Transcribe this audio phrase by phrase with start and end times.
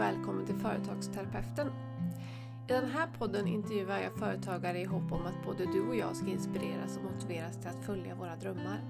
[0.00, 1.66] och välkommen till Företagsterapeuten.
[2.68, 6.16] I den här podden intervjuar jag företagare i hopp om att både du och jag
[6.16, 8.80] ska inspireras och motiveras till att följa våra drömmar.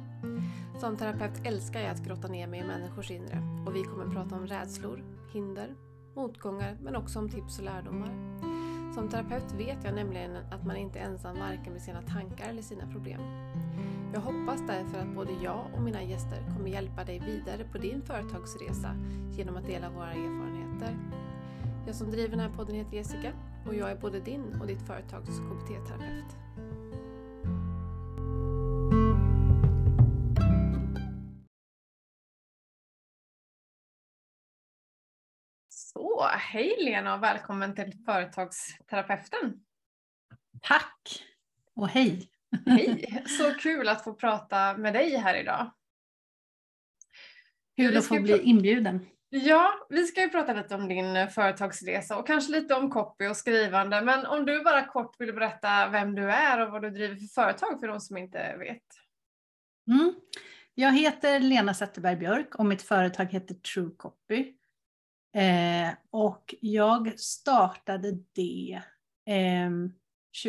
[0.81, 4.35] Som terapeut älskar jag att grotta ner mig i människors inre och vi kommer prata
[4.35, 5.75] om rädslor, hinder,
[6.17, 8.41] motgångar men också om tips och lärdomar.
[8.95, 12.63] Som terapeut vet jag nämligen att man inte är ensam varken med sina tankar eller
[12.63, 13.21] sina problem.
[14.13, 18.03] Jag hoppas därför att både jag och mina gäster kommer hjälpa dig vidare på din
[18.03, 18.95] företagsresa
[19.31, 20.50] genom att dela våra erfarenheter.
[21.87, 23.33] Jag som driver den här podden heter Jessica
[23.67, 26.37] och jag är både din och ditt företags KBT-terapeut.
[35.69, 39.61] Så, hej Lena och välkommen till Företagsterapeuten.
[40.63, 41.25] Tack
[41.75, 42.31] och hej!
[42.67, 43.25] Hej!
[43.27, 45.71] Så kul att få prata med dig här idag.
[47.77, 49.07] Kul att få bli inbjuden.
[49.33, 53.27] Ja, vi ska ju prata lite om din eh, företagsresa och kanske lite om copy
[53.27, 54.03] och skrivande.
[54.03, 57.27] Men om du bara kort vill berätta vem du är och vad du driver för
[57.27, 58.83] företag för de som inte vet.
[59.91, 60.15] Mm.
[60.75, 64.55] Jag heter Lena Zetterberg Björk och mitt företag heter True Copy.
[65.37, 68.83] Eh, och jag startade det
[69.27, 69.91] ehm, eh,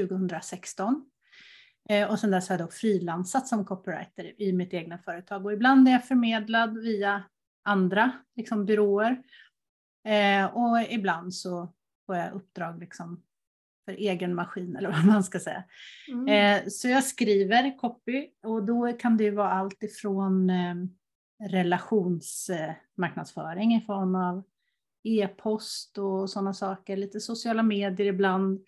[0.08, 1.06] 2016
[2.10, 5.88] och sen dess har jag då frilansat som copywriter i mitt egna företag och ibland
[5.88, 7.24] är jag förmedlad via
[7.64, 9.24] andra liksom, byråer.
[10.08, 11.74] Eh, och ibland så
[12.06, 13.24] får jag uppdrag liksom,
[13.86, 15.64] för egen maskin eller vad man ska säga.
[16.08, 16.28] Mm.
[16.28, 20.76] Eh, så jag skriver copy och då kan det vara allt ifrån eh,
[21.50, 24.44] relationsmarknadsföring i form av
[25.04, 28.66] e-post och sådana saker, lite sociala medier ibland,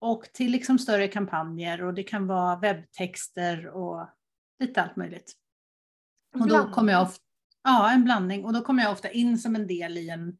[0.00, 4.08] och till liksom större kampanjer och det kan vara webbtexter och
[4.58, 5.32] lite allt möjligt.
[6.40, 7.24] Och då kommer jag ofta,
[7.64, 8.44] ja, en blandning.
[8.44, 10.36] Och då kommer jag ofta in som en del i, en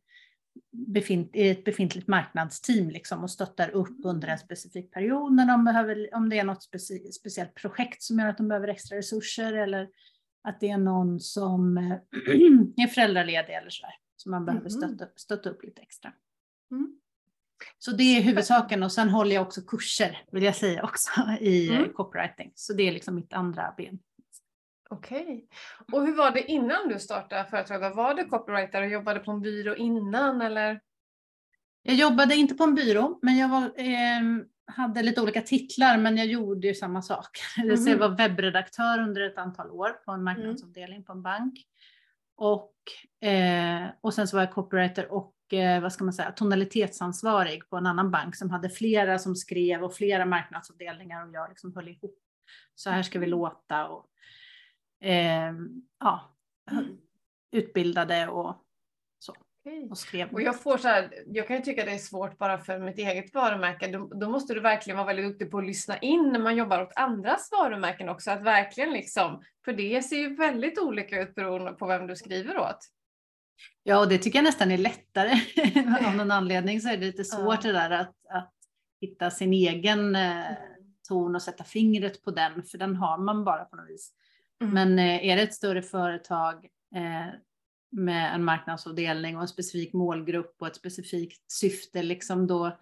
[0.72, 5.64] befint, i ett befintligt marknadsteam liksom och stöttar upp under en specifik period när de
[5.64, 9.52] behöver, om det är något speci speciellt projekt som gör att de behöver extra resurser
[9.52, 9.88] eller
[10.42, 11.76] att det är någon som
[12.76, 14.80] är föräldraledig eller så där, som man behöver mm.
[14.96, 16.12] stötta, stötta upp lite extra.
[16.70, 16.98] Mm.
[17.78, 21.10] Så det är huvudsaken och sen håller jag också kurser vill jag säga också
[21.40, 21.92] i mm.
[21.92, 22.52] copywriting.
[22.54, 23.98] Så det är liksom mitt andra ben.
[24.92, 25.22] Okej.
[25.22, 25.42] Okay.
[25.92, 27.96] Och hur var det innan du startade företaget?
[27.96, 30.80] Var du copywriter och jobbade på en byrå innan eller?
[31.82, 36.16] Jag jobbade inte på en byrå, men jag var, eh, hade lite olika titlar, men
[36.16, 37.38] jag gjorde ju samma sak.
[37.62, 37.76] Mm.
[37.84, 41.04] Så jag var webbredaktör under ett antal år på en marknadsavdelning mm.
[41.04, 41.54] på en bank.
[42.36, 42.74] Och,
[43.28, 47.76] eh, och sen så var jag copywriter och Eh, vad ska man säga, tonalitetsansvarig på
[47.76, 51.88] en annan bank som hade flera som skrev och flera marknadsavdelningar och jag liksom höll
[51.88, 52.18] ihop.
[52.74, 54.06] Så här ska vi låta och
[55.02, 55.52] eh,
[56.00, 56.36] ja,
[57.52, 58.56] utbildade och
[59.18, 59.34] så.
[59.90, 60.32] Och skrev.
[60.32, 62.98] Och jag, får så här, jag kan ju tycka det är svårt bara för mitt
[62.98, 63.86] eget varumärke.
[63.86, 66.82] Då, då, måste du verkligen vara väldigt duktig på att lyssna in när man jobbar
[66.82, 68.30] åt andras varumärken också.
[68.30, 72.58] Att verkligen liksom, för det ser ju väldigt olika ut beroende på vem du skriver
[72.58, 72.78] åt.
[73.82, 75.32] Ja, och det tycker jag nästan är lättare.
[76.06, 78.54] Av någon anledning så är det lite svårt det där att, att
[79.00, 80.44] hitta sin egen eh,
[81.08, 84.12] ton och sätta fingret på den, för den har man bara på något vis.
[84.62, 84.74] Mm.
[84.74, 87.34] Men eh, är det ett större företag eh,
[87.90, 92.78] med en marknadsavdelning och en specifik målgrupp och ett specifikt syfte, liksom då,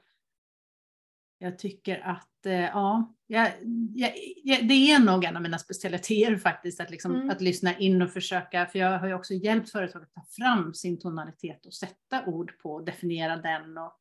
[1.38, 3.52] jag tycker att eh, ja, jag,
[3.94, 4.12] jag,
[4.44, 7.30] jag, det är nog en av mina specialiteter faktiskt, att, liksom, mm.
[7.30, 10.74] att lyssna in och försöka, för jag har ju också hjälpt företag att ta fram
[10.74, 13.92] sin tonalitet och sätta ord på och definiera den och,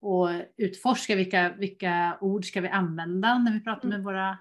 [0.00, 3.96] och utforska vilka, vilka ord ska vi använda när vi pratar mm.
[3.96, 4.38] med våra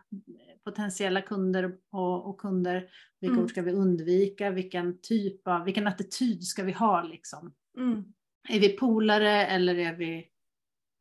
[0.68, 2.90] potentiella kunder och, och kunder.
[3.20, 3.44] Vilka mm.
[3.44, 4.50] ord ska vi undvika?
[4.50, 7.54] Vilken typ av, vilken attityd ska vi ha liksom?
[7.78, 8.04] Mm.
[8.50, 10.28] Är vi polare eller är vi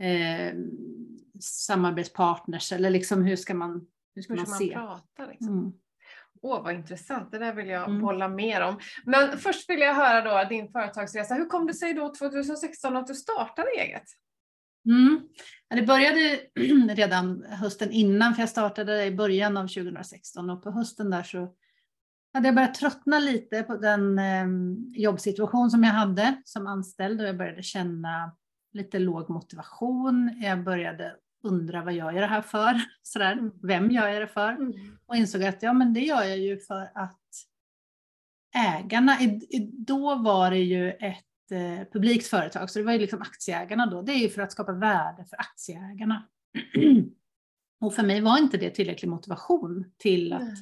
[0.02, 0.54] eh,
[1.40, 4.72] samarbetspartners eller liksom hur ska man, hur ska hur man, man se?
[4.72, 5.58] Prata, liksom?
[5.58, 5.72] mm.
[6.42, 7.30] Åh, vad intressant.
[7.30, 8.02] Det där vill jag mm.
[8.02, 8.78] bolla mer om.
[9.04, 11.34] Men först vill jag höra då din företagsresa.
[11.34, 14.04] Hur kom det sig då 2016 att du startade eget?
[14.86, 15.20] Mm.
[15.68, 16.40] Det började
[16.94, 21.54] redan hösten innan, för jag startade i början av 2016 och på hösten där så
[22.32, 24.46] hade jag börjat tröttna lite på den eh,
[25.00, 28.36] jobbsituation som jag hade som anställd och jag började känna
[28.72, 30.40] lite låg motivation.
[30.42, 32.80] Jag började undra vad jag gör det här för?
[33.02, 33.32] Sådär.
[33.32, 33.52] Mm.
[33.62, 34.52] Vem gör jag det för?
[34.52, 34.72] Mm.
[35.06, 37.20] Och insåg att ja, men det gör jag ju för att
[38.54, 39.16] ägarna,
[39.72, 44.02] då var det ju ett eh, publikt företag, så det var ju liksom aktieägarna då.
[44.02, 46.28] Det är ju för att skapa värde för aktieägarna.
[47.80, 50.54] och för mig var inte det tillräcklig motivation till att mm.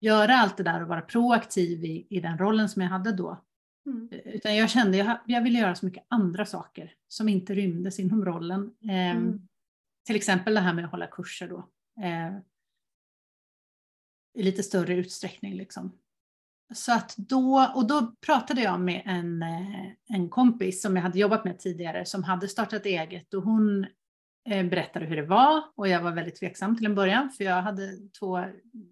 [0.00, 3.42] göra allt det där och vara proaktiv i, i den rollen som jag hade då.
[3.86, 4.08] Mm.
[4.24, 8.00] Utan jag kände att jag, jag ville göra så mycket andra saker som inte rymdes
[8.00, 8.74] inom rollen.
[8.82, 9.48] Eh, mm.
[10.06, 11.68] Till exempel det här med att hålla kurser då.
[12.02, 12.38] Eh,
[14.34, 15.54] I lite större utsträckning.
[15.54, 15.98] Liksom.
[16.74, 21.18] Så att då, och då pratade jag med en, eh, en kompis som jag hade
[21.18, 23.86] jobbat med tidigare som hade startat eget och hon
[24.48, 27.62] eh, berättade hur det var och jag var väldigt tveksam till en början för jag
[27.62, 28.44] hade två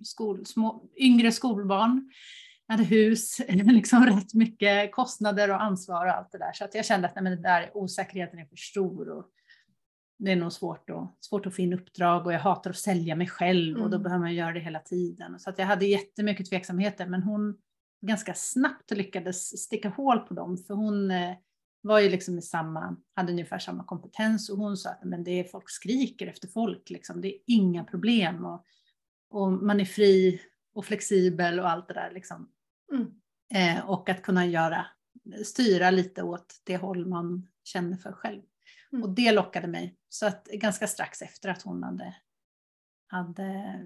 [0.02, 2.10] skol, små, yngre skolbarn.
[2.66, 6.52] Jag hade hus, liksom rätt mycket kostnader och ansvar och allt det där.
[6.52, 9.26] Så att jag kände att nej, men det där, osäkerheten är för stor och
[10.18, 13.16] det är nog svårt, att, svårt att få in uppdrag och jag hatar att sälja
[13.16, 14.02] mig själv och då mm.
[14.02, 15.38] behöver man göra det hela tiden.
[15.38, 17.56] Så att jag hade jättemycket tveksamheter men hon
[18.06, 21.36] ganska snabbt lyckades sticka hål på dem för hon eh,
[21.80, 25.30] var ju liksom i samma, hade ungefär samma kompetens och hon sa att men det
[25.30, 27.20] är, folk skriker efter folk, liksom.
[27.20, 28.64] det är inga problem och,
[29.30, 30.40] och man är fri
[30.74, 32.10] och flexibel och allt det där.
[32.10, 32.48] Liksom.
[32.92, 33.10] Mm.
[33.54, 34.86] Eh, och att kunna göra,
[35.44, 38.42] styra lite åt det håll man känner för själv.
[38.92, 39.04] Mm.
[39.04, 39.96] Och det lockade mig.
[40.08, 42.16] Så att ganska strax efter att hon hade,
[43.06, 43.80] hade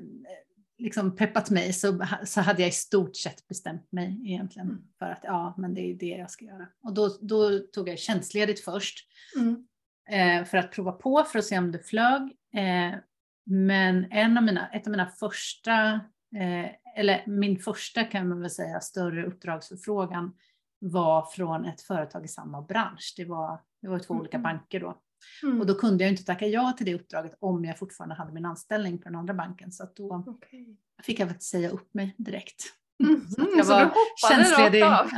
[0.78, 4.82] liksom peppat mig så, så hade jag i stort sett bestämt mig egentligen mm.
[4.98, 6.66] för att ja, men det är det jag ska göra.
[6.82, 9.66] Och då, då tog jag tjänstledigt först mm.
[10.10, 12.22] eh, för att prova på för att se om det flög.
[12.54, 12.98] Eh,
[13.46, 15.92] men en av mina, ett av mina första,
[16.36, 20.34] eh, eller min första kan man väl säga, större uppdragsförfrågan
[20.78, 23.14] var från ett företag i samma bransch.
[23.16, 24.20] Det var, det var två mm.
[24.20, 25.00] olika banker då.
[25.43, 25.61] Mm.
[25.61, 28.44] Och då kunde jag inte tacka ja till det uppdraget om jag fortfarande hade min
[28.44, 29.73] anställning på den andra banken.
[29.73, 30.76] Så då okay.
[31.03, 32.65] fick jag faktiskt säga upp mig direkt.
[33.05, 33.26] Mm.
[33.29, 34.81] Så jag var så tjänstledig.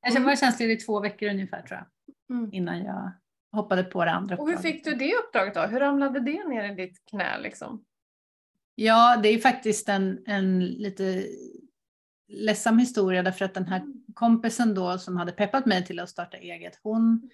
[0.00, 2.36] Ja, jag var tjänstledig i två veckor ungefär tror jag.
[2.36, 2.52] Mm.
[2.52, 3.12] Innan jag
[3.52, 4.56] hoppade på det andra uppdraget.
[4.56, 5.60] Och hur fick du det uppdraget då?
[5.60, 7.84] Hur ramlade det ner i ditt knä liksom?
[8.74, 11.26] Ja, det är faktiskt en, en lite
[12.28, 14.04] ledsam historia därför att den här mm.
[14.14, 17.30] kompisen då som hade peppat mig till att starta eget, hon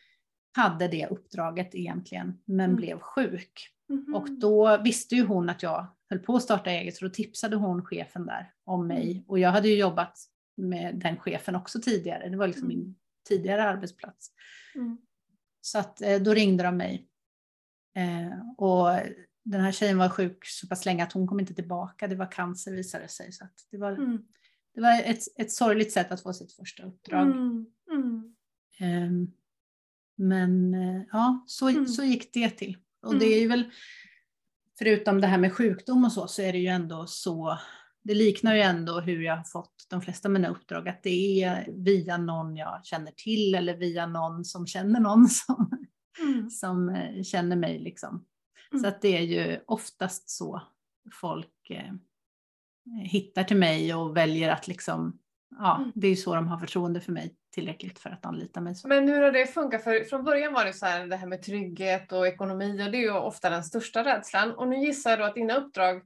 [0.56, 2.76] hade det uppdraget egentligen, men mm.
[2.76, 3.70] blev sjuk.
[3.90, 4.14] Mm.
[4.14, 7.56] Och då visste ju hon att jag höll på att starta eget, så då tipsade
[7.56, 9.12] hon chefen där om mig.
[9.12, 9.24] Mm.
[9.26, 10.18] Och jag hade ju jobbat
[10.56, 12.78] med den chefen också tidigare, det var liksom mm.
[12.78, 12.96] min
[13.28, 14.30] tidigare arbetsplats.
[14.74, 14.98] Mm.
[15.60, 17.08] Så att eh, då ringde de mig.
[17.96, 18.88] Eh, och
[19.44, 22.32] den här tjejen var sjuk så pass länge att hon kom inte tillbaka, det var
[22.32, 23.32] cancer visade sig.
[23.32, 24.18] Så det var, mm.
[24.74, 27.28] det var ett, ett sorgligt sätt att få sitt första uppdrag.
[28.80, 29.32] Um,
[30.16, 31.86] men eh, ja, så, mm.
[31.86, 32.76] så gick det till.
[33.02, 33.18] Och mm.
[33.18, 33.70] det är ju väl,
[34.78, 37.58] förutom det här med sjukdom och så, så är det ju ändå så,
[38.04, 41.42] det liknar ju ändå hur jag har fått de flesta av mina uppdrag, att det
[41.42, 45.70] är via någon jag känner till eller via någon som känner någon som,
[46.18, 46.50] mm.
[46.50, 47.78] som eh, känner mig.
[47.78, 48.24] Liksom.
[48.70, 48.88] Så mm.
[48.88, 50.62] att det är ju oftast så
[51.20, 51.92] folk eh,
[53.02, 55.18] hittar till mig och väljer att liksom,
[55.58, 55.92] ja, mm.
[55.94, 58.74] det är ju så de har förtroende för mig tillräckligt för att anlita mig.
[58.74, 58.88] Så.
[58.88, 59.84] Men hur har det funkat?
[59.84, 62.98] För från början var det så här det här med trygghet och ekonomi och det
[62.98, 64.52] är ju ofta den största rädslan.
[64.52, 66.02] Och nu gissar jag då att dina uppdrag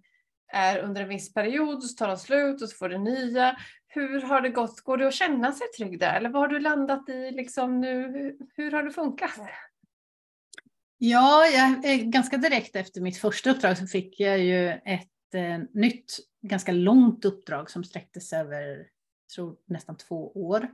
[0.53, 3.57] är under en viss period så tar de slut och så får du nya.
[3.87, 4.81] Hur har det gått?
[4.81, 6.17] Går det att känna sig trygg där?
[6.17, 8.37] Eller vad har du landat i liksom nu?
[8.55, 9.31] Hur har det funkat?
[10.99, 16.19] Ja, jag, ganska direkt efter mitt första uppdrag så fick jag ju ett eh, nytt,
[16.43, 18.87] ganska långt uppdrag som sträckte sig över
[19.35, 20.69] tror, nästan två år.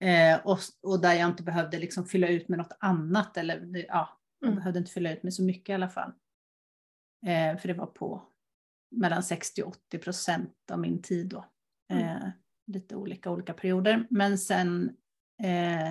[0.00, 3.36] Eh, och, och, där jag inte behövde liksom fylla ut med något annat.
[3.36, 4.58] Eller, ja, jag mm.
[4.58, 6.12] behövde inte fylla ut med så mycket i alla fall.
[7.26, 8.22] Eh, för det var på
[8.90, 11.44] mellan 60 och 80 procent av min tid då.
[11.92, 12.04] Mm.
[12.04, 12.28] Eh,
[12.66, 14.06] lite olika, olika perioder.
[14.10, 14.96] Men sen,
[15.42, 15.90] eh,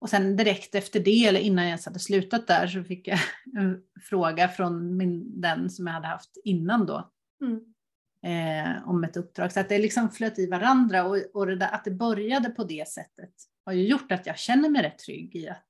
[0.00, 3.18] och sen direkt efter det, eller innan jag ens hade slutat där, så fick jag
[3.56, 7.10] en fråga från min, den som jag hade haft innan då.
[7.42, 7.74] Mm
[8.22, 9.52] eh, om ett uppdrag.
[9.52, 12.64] Så att det liksom flöt i varandra och, och det där, att det började på
[12.64, 13.32] det sättet
[13.64, 15.66] har ju gjort att jag känner mig rätt trygg i att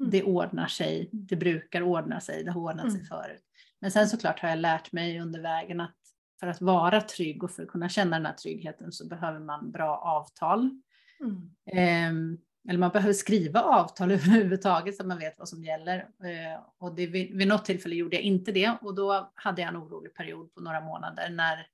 [0.00, 0.10] mm.
[0.10, 2.96] det ordnar sig, det brukar ordna sig, det har ordnat mm.
[2.96, 3.42] sig förut.
[3.80, 5.96] Men sen såklart har jag lärt mig under vägen att
[6.40, 9.70] för att vara trygg och för att kunna känna den här tryggheten så behöver man
[9.70, 10.80] bra avtal.
[11.20, 11.50] Mm.
[11.66, 12.38] Eh,
[12.68, 15.98] eller man behöver skriva avtal överhuvudtaget så man vet vad som gäller.
[15.98, 19.68] Eh, och det, vid, vid något tillfälle gjorde jag inte det och då hade jag
[19.68, 21.66] en orolig period på några månader när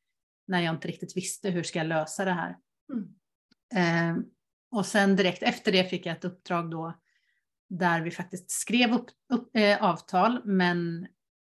[0.51, 2.57] när jag inte riktigt visste hur ska jag lösa det här.
[2.93, 3.09] Mm.
[3.75, 4.25] Eh,
[4.71, 6.95] och sen direkt efter det fick jag ett uppdrag då
[7.69, 11.07] där vi faktiskt skrev upp, upp eh, avtal, men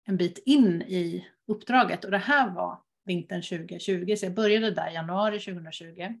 [0.06, 2.04] en bit in i uppdraget.
[2.04, 6.14] Och det här var vintern 2020, så jag började där januari 2020.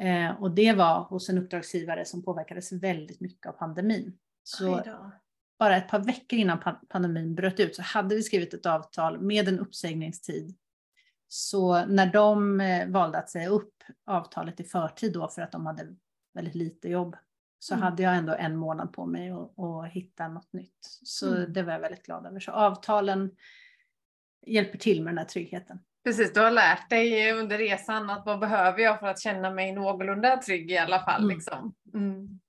[0.00, 4.18] Eh, och det var hos en uppdragsgivare som påverkades väldigt mycket av pandemin.
[4.42, 4.82] Så
[5.58, 6.58] bara ett par veckor innan
[6.88, 10.54] pandemin bröt ut så hade vi skrivit ett avtal med en uppsägningstid
[11.28, 13.74] så när de eh, valde att säga upp
[14.06, 15.96] avtalet i förtid då för att de hade
[16.34, 17.16] väldigt lite jobb
[17.58, 17.82] så Mm.
[17.82, 20.98] hade jag ändå en månad på mig att, att hitta något nytt.
[21.02, 21.52] Så Mm.
[21.52, 22.40] det var jag väldigt glad över.
[22.40, 23.36] Så avtalen
[24.46, 25.78] hjälper till med den här tryggheten.
[26.04, 29.72] Precis, du har lärt dig under resan att vad behöver jag för att känna mig
[29.72, 31.22] någorlunda trygg i alla fall.
[31.22, 31.36] Mm.
[31.36, 31.74] Liksom.
[31.94, 32.40] Mm.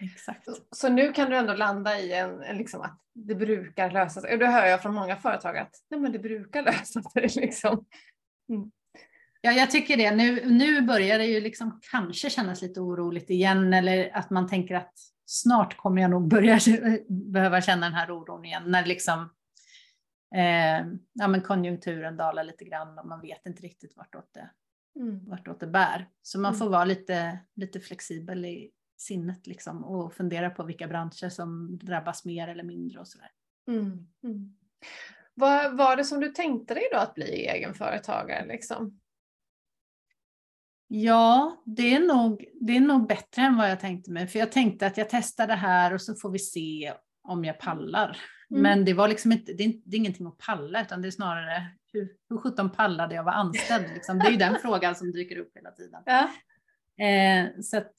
[0.00, 0.48] Exakt.
[0.70, 4.38] Så nu kan du ändå landa i en, liksom att det brukar lösa sig.
[4.38, 7.42] Det hör jag från många företag att nej, men det brukar lösa sig.
[7.42, 7.84] Liksom.
[9.40, 10.10] Ja, jag tycker det.
[10.10, 14.74] Nu, nu börjar det ju liksom kanske kännas lite oroligt igen eller att man tänker
[14.74, 14.92] att
[15.26, 16.58] snart kommer jag nog börja
[17.32, 19.30] behöva känna den här oron igen när liksom
[20.34, 24.50] eh, ja, men konjunkturen dalar lite grann och man vet inte riktigt vartåt det,
[25.00, 25.24] Mm.
[25.28, 26.08] vartåt det bär.
[26.22, 26.58] Så man Mm.
[26.58, 32.24] får vara lite, lite flexibel i sinnet liksom och fundera på vilka branscher som drabbas
[32.24, 33.30] mer eller mindre och sådär.
[33.68, 34.06] Mm.
[34.24, 34.56] Mm.
[35.34, 38.46] Vad var det som du tänkte dig då att bli egenföretagare?
[38.46, 39.00] Liksom?
[40.86, 44.26] Ja, det är, nog, det är nog bättre än vad jag tänkte mig.
[44.26, 47.58] För jag tänkte att jag testar det här och så får vi se om jag
[47.58, 48.16] pallar.
[48.50, 48.62] Mm.
[48.62, 51.10] Men det var liksom inte, det är, det är ingenting att palla utan det är
[51.10, 53.86] snarare hur, hur sjutton pallade jag vara anställd?
[53.94, 54.18] Liksom.
[54.18, 56.02] Det är ju den frågan som dyker upp hela tiden.
[56.06, 56.30] Ja.
[57.04, 57.94] Eh, så att,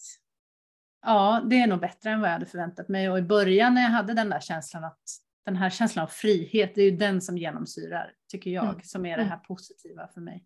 [1.05, 3.09] ja, det är nog bättre än vad jag hade förväntat mig.
[3.09, 5.01] Och i början när jag hade den där känslan att
[5.45, 8.81] den här känslan av frihet, det är ju den som genomsyrar, tycker jag, Mm.
[8.83, 10.45] som är det här positiva för mig.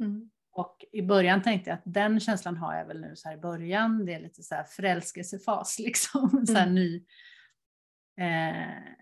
[0.00, 0.30] Mm.
[0.52, 3.40] Och i början tänkte jag att den känslan har jag väl nu så här i
[3.40, 4.06] början.
[4.06, 6.46] Det är lite så här förälskelsefas liksom.
[6.46, 6.74] Så här Mm.
[6.74, 7.04] ny.
[8.20, 8.99] Eh,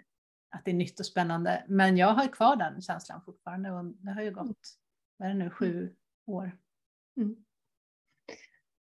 [0.51, 1.65] att det är nytt och spännande.
[1.69, 4.79] Men jag har kvar den känslan fortfarande och det har ju gått,
[5.17, 6.59] vad är det nu, sju år.
[7.17, 7.45] Mm.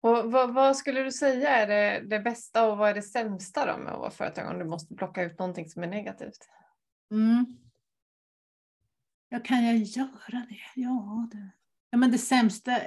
[0.01, 3.67] Och vad, vad skulle du säga är det, det bästa och vad är det sämsta
[3.67, 6.49] då med att vara företagare om du måste plocka ut någonting som är negativt?
[7.11, 7.47] Mm.
[9.29, 10.81] Ja, kan jag göra det?
[10.81, 11.51] Ja, det,
[11.91, 12.81] ja men det sämsta.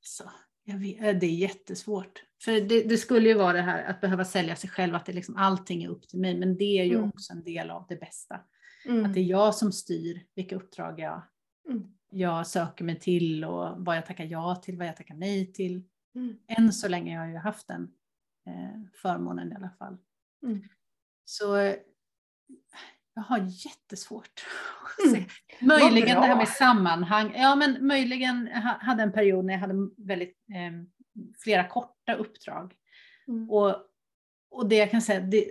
[0.00, 0.32] Så, jag
[0.64, 2.24] vet, eh, det är jättesvårt.
[2.44, 5.12] För det, det skulle ju vara det här att behöva sälja sig själv, att det
[5.12, 6.38] liksom, allting är upp till mig.
[6.38, 7.08] Men det är ju Mm.
[7.08, 8.40] också en del av det bästa.
[8.86, 9.04] Mm.
[9.04, 11.22] Att det är jag som styr vilka uppdrag jag,
[11.68, 11.82] Mm.
[12.10, 15.82] jag söker mig till och vad jag tackar ja till, vad jag tackar nej till.
[16.14, 16.36] Mm.
[16.48, 17.82] Än så länge har jag ju haft den
[18.46, 19.96] eh, förmånen i alla fall.
[20.42, 20.62] Mm.
[21.24, 21.74] Så eh,
[23.14, 24.44] jag har jättesvårt
[24.98, 25.14] att Mm.
[25.14, 25.26] se.
[25.66, 27.32] Möjligen Vad det här med sammanhang.
[27.36, 28.46] Ja, men möjligen
[28.80, 30.72] hade en period när jag hade väldigt, eh,
[31.38, 32.74] flera korta uppdrag.
[33.28, 33.50] Mm.
[33.50, 33.76] Och,
[34.50, 35.50] och det jag kan säga, det,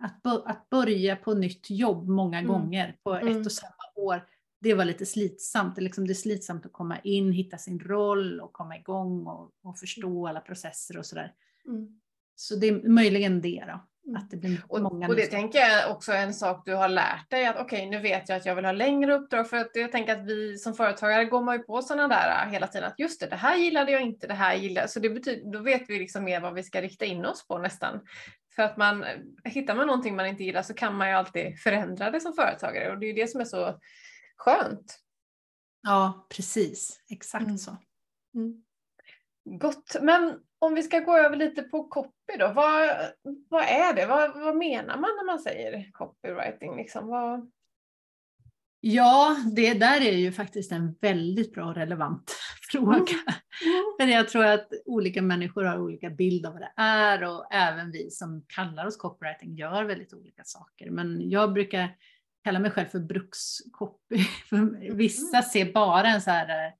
[0.00, 2.52] att, att börja på nytt jobb många Mm.
[2.52, 3.40] gånger på Mm.
[3.40, 4.28] ett och samma år,
[4.60, 5.74] det var lite slitsamt.
[5.74, 9.26] Det är, liksom, det är slitsamt att komma in, hitta sin roll och komma igång
[9.26, 11.34] och, och förstå alla processer och sådär.
[11.66, 12.00] Mm.
[12.34, 13.80] Så det är möjligen det då, Mm.
[14.16, 15.42] Att det blir Och, många och det nystarter.
[15.42, 18.36] tänker jag också är en sak du har lärt dig att okej, nu vet jag
[18.36, 21.42] att jag vill ha längre uppdrag för att jag tänker att vi som företagare går
[21.42, 24.02] man ju på sådana där äh, hela tiden att just det, det här gillade jag
[24.02, 24.88] inte, det här gillade.
[24.88, 27.58] Så det betyder, då vet vi liksom mer vad vi ska rikta in oss på
[27.58, 28.00] nästan.
[28.56, 29.04] För att man,
[29.44, 32.90] hittar man någonting man inte gillar så kan man ju alltid förändra det som företagare
[32.90, 33.78] och det är ju det som är så
[34.36, 34.98] skönt.
[35.82, 37.00] Ja, precis.
[37.10, 37.58] Exakt Mm.
[37.58, 37.76] så.
[39.44, 42.52] Gott, men om vi ska gå över lite på copy då.
[42.52, 42.90] Vad,
[43.48, 44.06] vad är det?
[44.06, 46.76] Vad, vad menar man när man säger copywriting?
[46.76, 47.08] Liksom?
[47.08, 47.50] Vad...
[48.80, 52.36] Ja, det där är ju faktiskt en väldigt bra och relevant
[52.72, 53.18] fråga.
[54.00, 57.92] För jag tror att olika människor har olika bild av vad det är och även
[57.92, 60.90] vi som kallar oss copywriting gör väldigt olika saker.
[60.90, 61.96] Men jag brukar
[62.44, 64.18] kalla mig själv för brukscopy.
[64.48, 66.74] För vissa ser bara en så här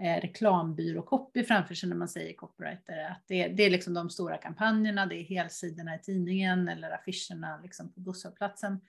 [0.00, 3.10] eh, reklambyrå-copy framför sig när man säger copywriter.
[3.10, 7.60] Att det, det är liksom de stora kampanjerna, det är helsidorna i tidningen eller affischerna
[7.62, 8.80] liksom på busshållplatsen.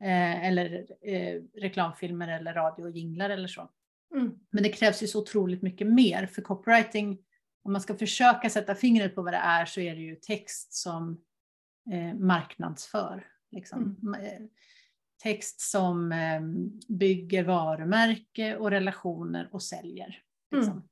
[0.00, 3.70] Eh, eller eh, reklamfilmer eller radiojinglar eller så.
[4.14, 4.38] Mm.
[4.50, 7.18] Men det krävs ju så otroligt mycket mer för copywriting.
[7.62, 10.72] Om man ska försöka sätta fingret på vad det är så är det ju text
[10.72, 11.20] som
[11.92, 13.26] eh, marknadsför.
[13.50, 14.14] Liksom.
[14.22, 14.44] Eh,
[15.22, 16.40] Text som eh,
[16.88, 20.22] bygger varumärke och relationer och säljer.
[20.50, 20.72] Liksom.
[20.72, 20.88] Mm.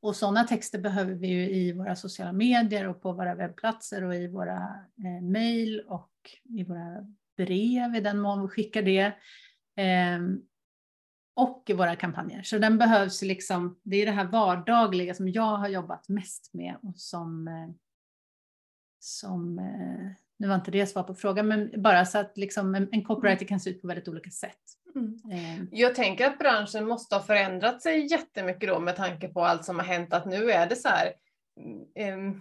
[0.00, 4.14] Och sådana texter behöver vi ju i våra sociala medier och på våra webbplatser och
[4.14, 4.56] i våra
[5.04, 6.10] eh, mejl och
[6.44, 9.12] i våra brev i den mån vi skickar det.
[9.76, 10.42] Ehm,
[11.34, 12.42] och i våra kampanjer.
[12.42, 16.76] Så den behövs liksom, det är det här vardagliga som jag har jobbat mest med
[16.82, 17.70] och som, eh,
[18.98, 22.88] som eh, nu var inte det svar på frågan, men bara så att liksom en,
[22.92, 24.58] en copywriter kan se ut på väldigt olika sätt.
[24.94, 25.18] Mm.
[25.32, 29.64] Ehm, Jag tänker att branschen måste ha förändrat sig jättemycket då med tanke på allt
[29.64, 31.12] som har hänt att nu är det så här.
[31.98, 32.40] mm,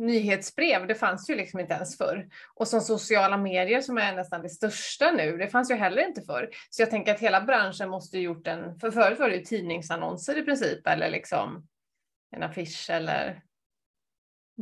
[0.00, 2.28] nyhetsbrev, det fanns ju liksom inte ens förr.
[2.54, 6.22] Och som sociala medier som är nästan det största nu, det fanns ju heller inte
[6.22, 6.50] förr.
[6.70, 10.38] Så jag tänker att hela branschen måste gjort en, för förut var det ju tidningsannonser
[10.38, 11.66] i princip eller liksom
[12.36, 13.42] en affisch eller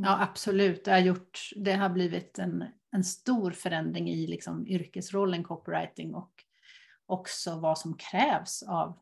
[0.03, 0.85] Ja, absolut.
[0.85, 6.33] Det har, gjort, det har blivit en, en stor förändring i liksom yrkesrollen copywriting och
[7.07, 8.99] också vad som krävs av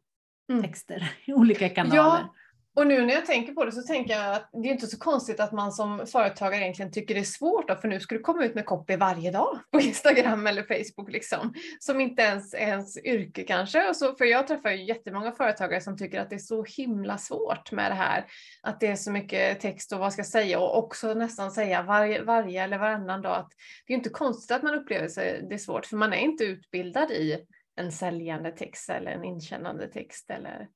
[0.51, 0.63] mm.
[0.63, 1.97] texter i olika kanaler.
[1.97, 2.35] Ja,
[2.77, 4.99] och nu när jag tänker på det så tänker jag att det är inte så
[4.99, 8.21] konstigt att man som företagare egentligen tycker det är svårt då, för nu ska du
[8.21, 12.59] komma ut med copy varje dag på Instagram eller Facebook liksom, som inte ens är
[12.59, 13.89] ens yrke kanske.
[13.89, 17.19] Och så, för jag träffar ju jättemånga företagare som tycker att det är så himla
[17.19, 18.25] svårt med det här,
[18.63, 21.83] att det är så mycket text och vad ska jag säga och också nästan säga
[21.83, 23.53] varje, varje eller varannan dag att
[23.87, 26.45] det är inte konstigt att man upplever sig det är svårt, för man är inte
[26.45, 27.39] utbildad i
[27.77, 30.69] en säljande text eller en inkännande text eller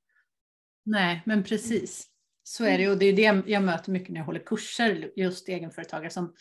[0.83, 2.07] Nej, men precis.
[2.43, 5.49] Så är det och det är det jag möter mycket när jag håller kurser, just
[5.49, 6.33] egenföretagare som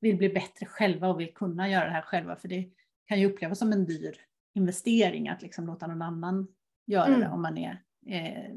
[0.00, 2.36] vill bli bättre själva och vill kunna göra det här själva.
[2.36, 2.70] För det
[3.06, 4.14] kan ju upplevas som en dyr
[4.54, 6.48] investering att liksom låta någon annan
[6.86, 7.20] göra mm.
[7.20, 8.54] det om man är eh,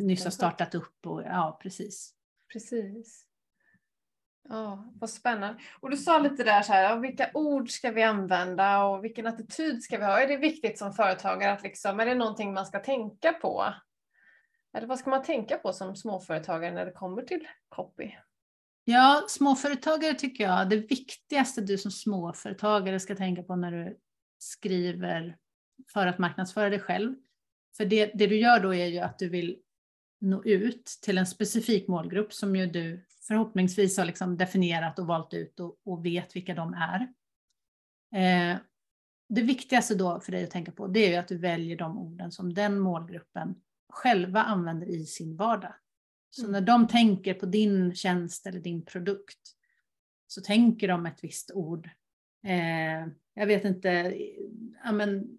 [0.00, 1.06] nyss har startat upp.
[1.06, 2.14] Och, ja, precis.
[2.52, 3.26] Precis.
[4.48, 5.60] Ja, vad spännande.
[5.80, 9.82] Och du sa lite där så här, vilka ord ska vi använda och vilken attityd
[9.82, 10.20] ska vi ha?
[10.20, 13.64] Är det viktigt som företagare att liksom, är det någonting man ska tänka på?
[14.72, 18.10] Eller vad ska man tänka på som småföretagare när det kommer till copy?
[18.84, 23.98] Ja, småföretagare tycker jag, det viktigaste du som småföretagare ska tänka på när du
[24.38, 25.36] skriver
[25.92, 27.14] för att marknadsföra dig själv.
[27.76, 29.58] För det, det du gör då är ju att du vill
[30.20, 35.34] nå ut till en specifik målgrupp som ju du förhoppningsvis har liksom definierat och valt
[35.34, 37.00] ut och, och vet vilka de är.
[38.14, 38.58] Eh,
[39.28, 41.98] det viktigaste då för dig att tänka på det är ju att du väljer de
[41.98, 43.54] orden som den målgruppen
[43.90, 45.74] själva använder i sin vardag.
[46.30, 46.52] Så mm.
[46.52, 49.56] när de tänker på din tjänst eller din produkt
[50.26, 51.90] så tänker de ett visst ord.
[52.44, 54.16] Eh, jag vet inte,
[54.84, 55.38] ja, men,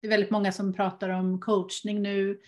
[0.00, 2.40] det är väldigt många som pratar om coachning nu,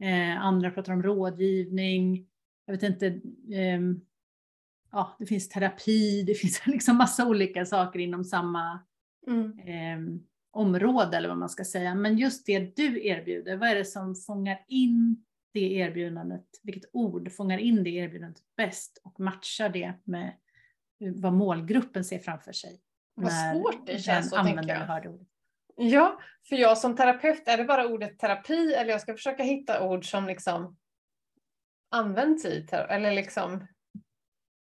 [0.00, 2.26] eh, andra pratar om rådgivning.
[2.66, 3.06] Jag vet inte,
[3.52, 3.80] eh,
[4.92, 8.80] ja, det finns terapi, det finns liksom massa olika saker inom samma
[9.26, 10.20] mm.
[10.56, 11.94] Område eller vad man ska säga.
[11.94, 16.46] Men just det du erbjuder, vad är det som fångar in det erbjudandet?
[16.62, 20.32] Vilket ord fångar in det erbjudandet bäst och matchar det med
[20.98, 22.80] vad målgruppen ser framför sig?
[23.14, 25.18] Vad svårt det känns så tänker jag.
[25.76, 29.88] Ja, för jag som terapeut, är det bara ordet terapi eller jag ska försöka hitta
[29.88, 30.76] ord som liksom
[31.90, 33.66] används i eller liksom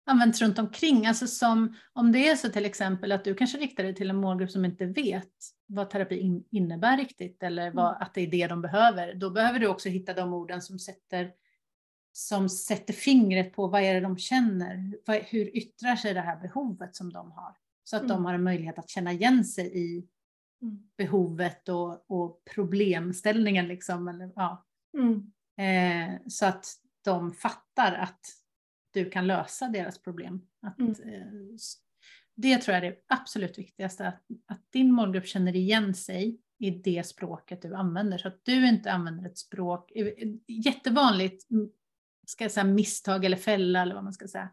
[0.07, 1.05] används runt omkring.
[1.05, 4.15] Alltså som om det är så till exempel att du kanske riktar dig till en
[4.15, 5.33] målgrupp som inte vet
[5.65, 8.01] vad terapi innebär riktigt eller vad, mm.
[8.01, 9.13] att det är det de behöver.
[9.13, 11.31] Då behöver du också hitta de orden som sätter,
[12.11, 14.97] som sätter fingret på vad är det de känner.
[15.05, 17.57] Vad, hur yttrar sig det här behovet som de har?
[17.83, 18.15] Så att mm.
[18.15, 20.07] de har en möjlighet att känna igen sig i
[20.61, 20.89] mm.
[20.97, 23.67] behovet och, och problemställningen.
[23.67, 24.65] Liksom, eller, ja.
[24.97, 25.31] Mm.
[25.57, 26.65] Eh, så att
[27.03, 28.19] de fattar att
[29.03, 30.41] du kan lösa deras problem.
[30.61, 30.91] Att, mm.
[30.91, 31.57] Eh,
[32.35, 36.69] det tror jag är det absolut viktigaste, att, att din målgrupp känner igen sig i
[36.69, 40.07] det språket du använder, så att du inte använder ett språk, eh,
[40.47, 41.47] jättevanligt
[42.27, 44.49] ska jag säga, misstag eller fälla eller vad man ska säga,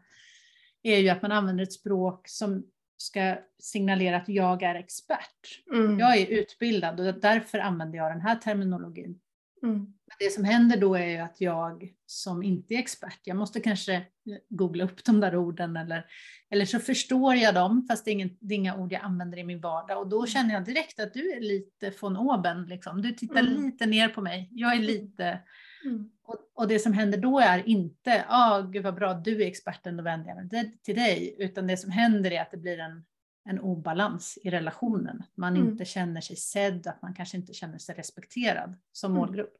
[0.83, 2.65] är ju att man använder ett språk som
[2.97, 5.63] ska signalera att jag är expert.
[5.73, 5.99] Mm.
[5.99, 9.19] Jag är utbildad och därför använder jag den här terminologin.
[9.63, 9.93] Mm.
[10.19, 14.05] Det som händer då är ju att jag som inte är expert, jag måste kanske
[14.49, 16.05] googla upp de där orden eller,
[16.49, 19.37] eller så förstår jag dem fast det är, ingen, det är inga ord jag använder
[19.37, 20.27] i min vardag och då mm.
[20.27, 23.01] känner jag direkt att du är lite von oben, liksom.
[23.01, 23.65] du tittar mm.
[23.65, 25.39] lite ner på mig, jag är lite
[25.85, 26.09] mm.
[26.23, 29.97] och, och, det som händer då är inte, ah, gud vad bra, du är experten,
[29.97, 33.03] då vänder jag mig till dig, utan det som händer är att det blir en
[33.45, 35.21] en obalans i relationen.
[35.21, 35.69] Att man mm.
[35.69, 39.19] inte känner sig sedd, att man kanske inte känner sig respekterad som mm.
[39.19, 39.53] målgrupp.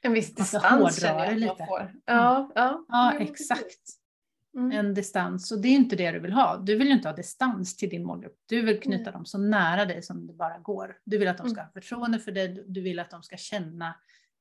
[0.00, 1.66] En viss distans känner jag lite.
[1.68, 1.80] får.
[1.80, 2.00] Mm.
[2.04, 2.84] Ja, ja.
[2.88, 3.98] ja exakt.
[4.54, 4.72] Mm.
[4.72, 6.56] En distans, och det är inte det du vill ha.
[6.56, 8.36] Du vill ju inte ha distans till din målgrupp.
[8.46, 10.96] Du vill knyta dem så nära dig som det bara går.
[11.04, 11.66] Du vill att de ska mm.
[11.66, 13.94] ha förtroende för dig, du vill att de ska känna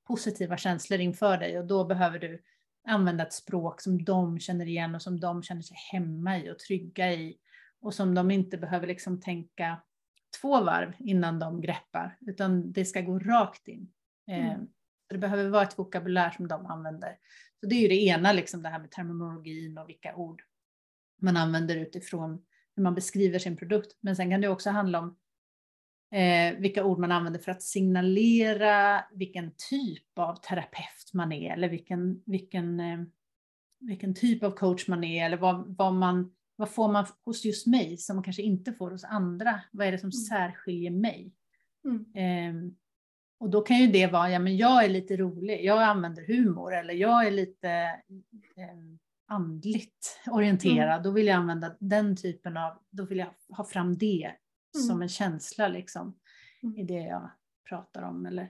[0.07, 2.41] positiva känslor inför dig och då behöver du
[2.87, 6.59] använda ett språk som de känner igen och som de känner sig hemma i och
[6.59, 7.37] trygga i
[7.81, 9.81] och som de inte behöver liksom tänka
[10.41, 13.91] två varv innan de greppar, utan det ska gå rakt in.
[14.31, 14.67] Eh, mm.
[15.09, 17.17] det behöver vara ett vokabulär som de använder.
[17.59, 20.41] Så det är ju det ena, liksom det här med terminologin och vilka ord
[21.21, 23.97] man använder utifrån hur man beskriver sin produkt.
[24.01, 25.17] Men sen kan det också handla om
[26.11, 31.69] eh, vilka ord man använder för att signalera vilken typ av terapeut man är eller
[31.69, 32.99] vilken, vilken eh,
[33.81, 37.67] vilken typ av coach man är eller vad, vad, man, vad får man hos just
[37.67, 39.61] mig som man kanske inte får hos andra.
[39.71, 40.11] Vad är det som mm.
[40.11, 41.33] särskiljer mig?
[41.85, 42.05] Mm.
[42.15, 42.71] Eh,
[43.39, 46.75] och då kan ju det vara, ja men jag är lite rolig, jag använder humor
[46.75, 47.69] eller jag är lite
[48.57, 50.91] eh, andligt orienterad.
[50.91, 51.03] Mm.
[51.03, 54.31] Då vill jag använda den typen av, då vill jag ha fram det
[54.75, 54.87] mm.
[54.87, 56.17] som en känsla liksom
[56.63, 56.77] mm.
[56.77, 57.31] i det jag
[57.69, 58.25] pratar om.
[58.25, 58.49] Eller,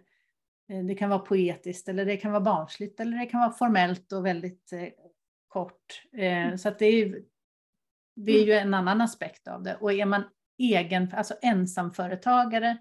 [0.70, 4.12] eh, det kan vara poetiskt eller det kan vara barnsligt eller det kan vara formellt
[4.12, 4.88] och väldigt eh,
[5.48, 6.04] kort.
[6.14, 6.58] Eh, mm.
[6.58, 7.22] Så att det är,
[8.26, 9.76] det är ju en annan aspekt av det.
[9.76, 10.24] Och är man
[10.58, 12.78] egen, alltså ensamföretagare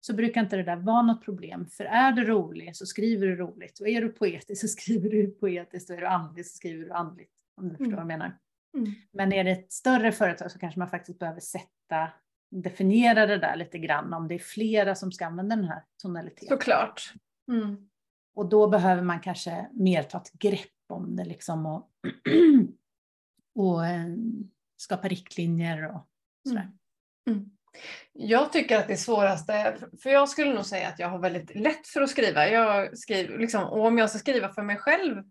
[0.00, 1.66] så brukar inte det där vara något problem.
[1.66, 5.30] För är du rolig så skriver du roligt och är du poetisk så skriver du
[5.30, 7.32] poetiskt och är du andlig så skriver du andligt.
[7.56, 7.94] Om du förstår mm.
[7.94, 8.38] vad jag menar.
[8.76, 8.92] Mm.
[9.12, 12.12] Men är det ett större företag så kanske man faktiskt behöver sätta,
[12.50, 16.58] definiera det där lite grann om det är flera som ska använda den här tonaliteten.
[16.58, 17.12] Såklart.
[17.52, 17.88] Mm.
[18.34, 21.90] Och då behöver man kanske mer ta ett grepp om det liksom och,
[23.54, 24.06] och eh,
[24.76, 26.08] skapa riktlinjer och
[26.48, 26.60] sådär.
[27.26, 27.38] Mm.
[27.38, 27.50] mm.
[28.12, 31.86] Jag tycker att det svåraste, för jag skulle nog säga att jag har väldigt lätt
[31.86, 32.48] för att skriva.
[32.48, 35.22] Jag skriver, liksom, och om jag ska skriva för mig själv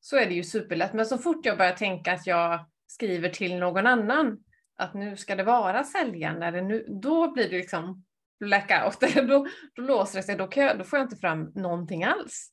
[0.00, 0.92] så är det ju superlätt.
[0.92, 4.38] Men så fort jag börjar tänka att jag skriver till någon annan,
[4.76, 8.04] att nu ska det vara säljande, eller nu, då blir det liksom
[8.40, 9.00] blackout.
[9.14, 12.52] då, då låser det sig, då, jag, då får jag inte fram någonting alls.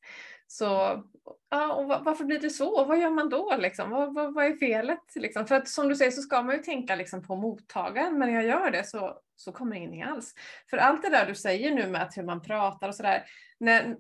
[0.52, 1.04] Så
[1.50, 2.86] ja, och varför blir det så?
[2.86, 3.56] Vad gör man då?
[3.60, 3.90] Liksom?
[3.90, 5.16] Vad, vad, vad är felet?
[5.16, 5.48] Liksom?
[5.48, 8.36] För att som du säger så ska man ju tänka liksom, på mottagaren, men när
[8.36, 10.34] jag gör det så, så kommer ingenting alls.
[10.70, 13.26] För allt det där du säger nu med att hur man pratar och sådär,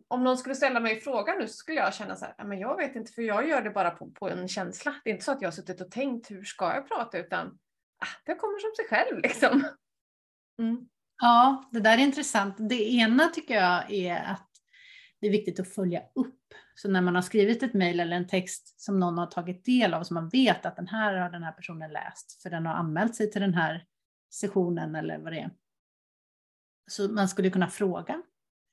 [0.07, 2.77] om någon skulle ställa mig frågan nu så skulle jag känna så här, men jag
[2.77, 4.95] vet inte för jag gör det bara på, på en känsla.
[5.03, 7.47] Det är inte så att jag har suttit och tänkt hur ska jag prata utan
[7.99, 9.67] ah, det kommer som sig själv liksom.
[10.59, 10.87] Mm.
[11.21, 12.55] Ja, det där är intressant.
[12.59, 14.48] Det ena tycker jag är att
[15.21, 16.35] det är viktigt att följa upp.
[16.75, 19.93] Så när man har skrivit ett mejl eller en text som någon har tagit del
[19.93, 22.73] av, så man vet att den här har den här personen läst, för den har
[22.73, 23.85] anmält sig till den här
[24.33, 25.51] sessionen eller vad det är.
[26.87, 28.21] Så man skulle kunna fråga,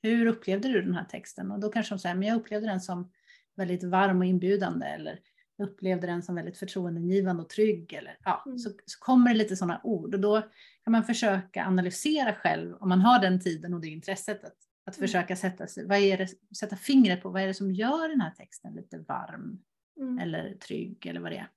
[0.01, 1.51] hur upplevde du den här texten?
[1.51, 3.11] Och då kanske de säger, men jag upplevde den som
[3.55, 5.19] väldigt varm och inbjudande, eller
[5.57, 7.93] jag upplevde den som väldigt förtroendegivande och trygg.
[7.93, 8.57] Eller, ja, mm.
[8.57, 10.41] så, så kommer det lite sådana ord och då
[10.83, 14.97] kan man försöka analysera själv, om man har den tiden och det intresset, att att
[14.97, 15.07] mm.
[15.07, 18.21] försöka sätta, sig, vad är det, sätta fingret på vad är det som gör den
[18.21, 19.63] här texten lite varm
[19.99, 20.19] mm.
[20.19, 21.49] eller trygg eller vad det är.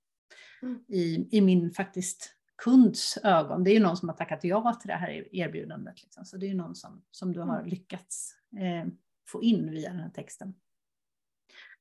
[0.62, 0.84] Mm.
[0.88, 3.64] I, I min faktiskt kunds ögon.
[3.64, 6.02] Det är ju någon som har tackat ja till det här erbjudandet.
[6.02, 6.24] Liksom.
[6.24, 7.70] Så det är ju någon som, som du har mm.
[7.70, 8.92] lyckats eh,
[9.28, 10.54] få in via den här texten.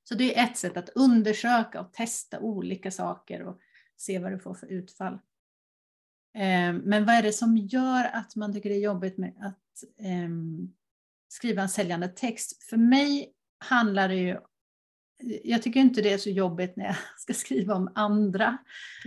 [0.03, 3.59] Så det är ett sätt att undersöka och testa olika saker och
[3.97, 5.13] se vad du får för utfall.
[6.33, 9.83] Eh, men vad är det som gör att man tycker det är jobbigt med att
[9.97, 10.29] eh,
[11.29, 12.63] skriva en säljande text.
[12.63, 14.37] För mig handlar det ju
[15.43, 18.57] jag tycker inte det är så jobbigt när jag ska skriva om andra,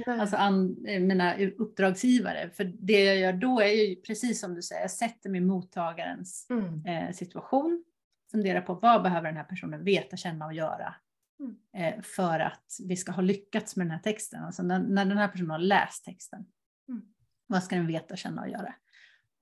[0.06, 0.20] Nej.
[0.20, 2.50] alltså an, mina uppdragsgivare.
[2.50, 5.44] För det jag gör då är ju precis som du säger, jag sätter mig i
[5.44, 6.86] mottagarens mm.
[6.86, 7.84] eh, situation,
[8.30, 10.94] funderar på vad behöver den här personen veta, känna och göra
[11.40, 11.56] mm.
[11.76, 14.44] eh, för att vi ska ha lyckats med den här texten.
[14.44, 16.44] Alltså när, när den här personen har läst texten,
[16.88, 17.02] mm.
[17.46, 18.74] vad ska den veta, känna och göra?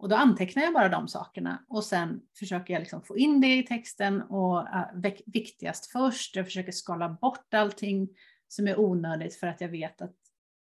[0.01, 3.59] Och då antecknar jag bara de sakerna och sen försöker jag liksom få in det
[3.59, 8.09] i texten och uh, viktigast först, jag försöker skala bort allting
[8.49, 10.17] som är onödigt för att jag vet att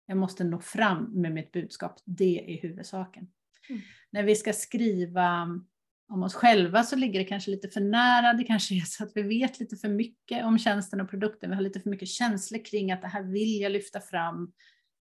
[0.05, 1.99] jag måste nå fram med mitt budskap.
[2.05, 3.27] Det är huvudsaken.
[3.69, 3.81] Mm.
[4.11, 5.47] När vi ska skriva
[6.09, 8.33] om oss själva så ligger det kanske lite för nära.
[8.33, 11.49] Det kanske är så att vi vet lite för mycket om tjänsten och produkten.
[11.49, 14.53] Vi har lite för mycket känslor kring att det här vill jag lyfta fram.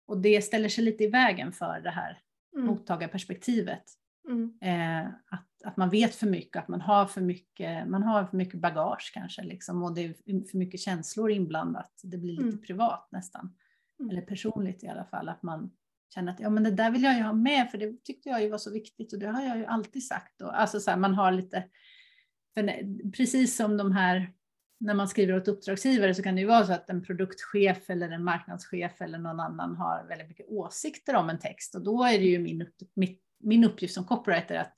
[0.07, 2.19] Och det ställer sig lite i vägen för det här
[2.55, 2.67] mm.
[2.67, 3.83] mottagarperspektivet.
[4.27, 4.57] Mm.
[4.61, 8.37] Eh, att, att man vet för mycket, att man har för mycket, man har för
[8.37, 10.13] mycket bagage kanske liksom, och det är
[10.51, 12.01] för mycket känslor inblandat.
[12.03, 12.61] Det blir lite mm.
[12.61, 13.55] privat nästan,
[13.99, 14.11] mm.
[14.11, 15.71] eller personligt i alla fall, att man
[16.13, 18.41] känner att ja, men det där vill jag ju ha med för det tyckte jag
[18.41, 20.41] ju var så viktigt och det har jag ju alltid sagt.
[20.41, 21.63] Och, alltså så här, man har lite,
[23.17, 24.33] precis som de här
[24.79, 28.09] när man skriver åt uppdragsgivare så kan det ju vara så att en produktchef eller
[28.09, 32.17] en marknadschef eller någon annan har väldigt mycket åsikter om en text och då är
[32.17, 34.73] det ju min, mitt min uppgift som copywriter att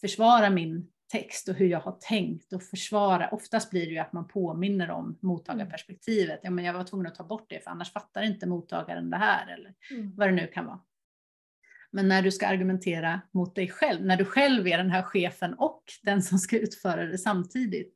[0.00, 3.28] försvara min text och hur jag har tänkt och försvara.
[3.28, 6.40] Oftast blir det ju att man påminner om mottagarperspektivet.
[6.42, 9.16] Ja, men jag var tvungen att ta bort det för annars fattar inte mottagaren det
[9.16, 10.16] här eller mm.
[10.16, 10.80] vad det nu kan vara.
[11.90, 15.54] Men när du ska argumentera mot dig själv, när du själv är den här chefen
[15.54, 17.94] och den som ska utföra det samtidigt,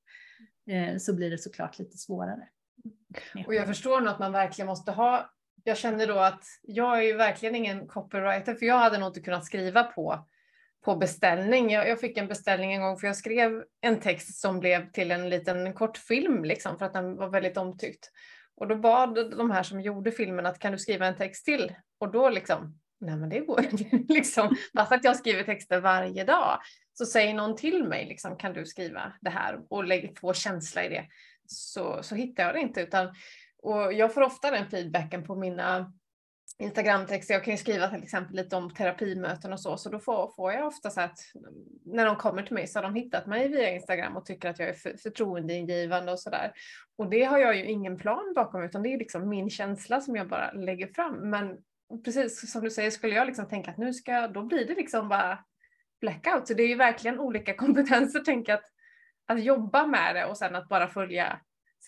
[0.70, 2.48] eh, så blir det såklart lite svårare.
[3.46, 5.30] Och jag förstår nog att man verkligen måste ha
[5.64, 9.20] jag känner då att jag är ju verkligen ingen copywriter, för jag hade nog inte
[9.20, 10.26] kunnat skriva på,
[10.84, 11.70] på beställning.
[11.70, 15.10] Jag, jag, fick en beställning en gång för jag skrev en text som blev till
[15.10, 18.10] en liten kortfilm, liksom, för att den var väldigt omtyckt.
[18.56, 21.74] Och då bad de här som gjorde filmen att kan du skriva en text till?
[21.98, 23.84] Och då liksom, nej men det går inte.
[24.12, 26.58] liksom, fast att jag skriver texter varje dag.
[26.92, 29.58] Så säger någon till mig, liksom, kan du skriva det här?
[29.68, 31.06] Och lägg, få känsla i det.
[31.46, 32.80] Så, så hittar jag det inte.
[32.80, 33.14] Utan,
[33.62, 35.92] och jag får ofta den feedbacken på mina
[36.60, 37.34] Instagramtexter.
[37.34, 40.52] Jag kan ju skriva till exempel lite om terapimöten och så, så då får, får
[40.52, 41.18] jag ofta så att
[41.84, 44.58] när de kommer till mig så har de hittat mig via Instagram och tycker att
[44.58, 46.52] jag är för, förtroendeingivande och sådär.
[46.98, 50.16] Och det har jag ju ingen plan bakom utan det är liksom min känsla som
[50.16, 51.30] jag bara lägger fram.
[51.30, 51.58] Men
[52.04, 54.74] precis som du säger, skulle jag liksom tänka att nu ska jag, då blir det
[54.74, 55.38] liksom bara
[56.00, 56.48] blackout.
[56.48, 58.64] Så det är ju verkligen olika kompetenser, tänka att,
[59.26, 61.40] att jobba med det och sen att bara följa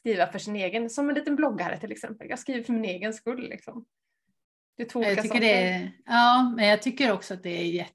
[0.02, 2.30] skriva för sin egen, som en liten bloggare till exempel.
[2.30, 3.84] Jag skriver för min egen skull liksom.
[4.76, 7.88] Det är två jag tycker det är, Ja, men jag tycker också att det är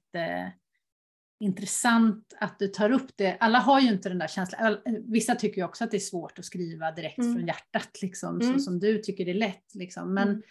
[1.40, 3.36] jätteintressant att du tar upp det.
[3.40, 4.78] Alla har ju inte den där känslan.
[5.04, 7.34] Vissa tycker ju också att det är svårt att skriva direkt mm.
[7.34, 8.52] från hjärtat, liksom, mm.
[8.52, 9.74] så som du tycker det är lätt.
[9.74, 10.14] Liksom.
[10.14, 10.42] Men, mm.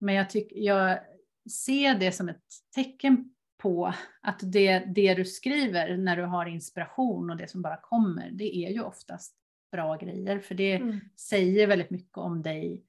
[0.00, 0.98] men jag, tycker, jag
[1.50, 7.30] ser det som ett tecken på att det, det du skriver när du har inspiration
[7.30, 9.43] och det som bara kommer, det är ju oftast
[9.74, 10.38] bra grejer.
[10.38, 11.00] För det mm.
[11.16, 12.84] säger väldigt mycket om dig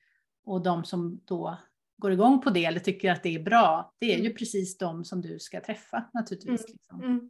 [0.46, 1.58] och de som då
[1.98, 4.36] går igång på det eller tycker att det är bra, det är ju mm.
[4.36, 6.66] precis de som du ska träffa naturligtvis.
[6.66, 6.72] Mm.
[6.72, 7.04] Liksom.
[7.04, 7.30] Mm.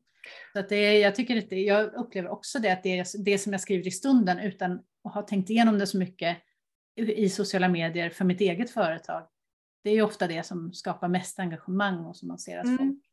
[0.54, 3.38] Så att det, jag, tycker att det, jag upplever också det att det är det
[3.38, 6.38] som jag skriver i stunden utan att ha tänkt igenom det så mycket
[6.96, 9.28] i sociala medier för mitt eget företag.
[9.84, 12.78] Det är ju ofta det som skapar mest engagemang och som man ser att mm.
[12.78, 13.05] folk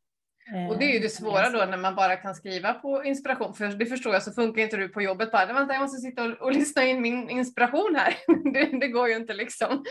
[0.69, 3.53] och det är ju det eh, svåra då när man bara kan skriva på inspiration.
[3.53, 6.23] För det förstår jag så funkar inte du på jobbet bara, vänta jag måste sitta
[6.23, 8.15] och, och lyssna in min inspiration här.
[8.53, 9.83] det, det, går ju inte liksom.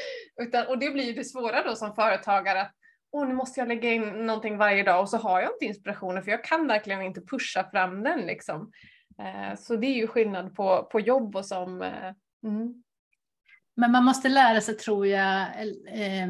[0.43, 2.73] Utan, och det blir ju det svåra då som företagare att
[3.13, 6.23] åh nu måste jag lägga in någonting varje dag och så har jag inte inspirationen
[6.23, 8.71] för jag kan verkligen inte pusha fram den liksom.
[9.19, 12.13] Eh, så det är ju skillnad på, på jobb och som eh,
[12.45, 12.83] mm.
[13.77, 15.41] Men man måste lära sig tror jag
[15.87, 16.29] eh,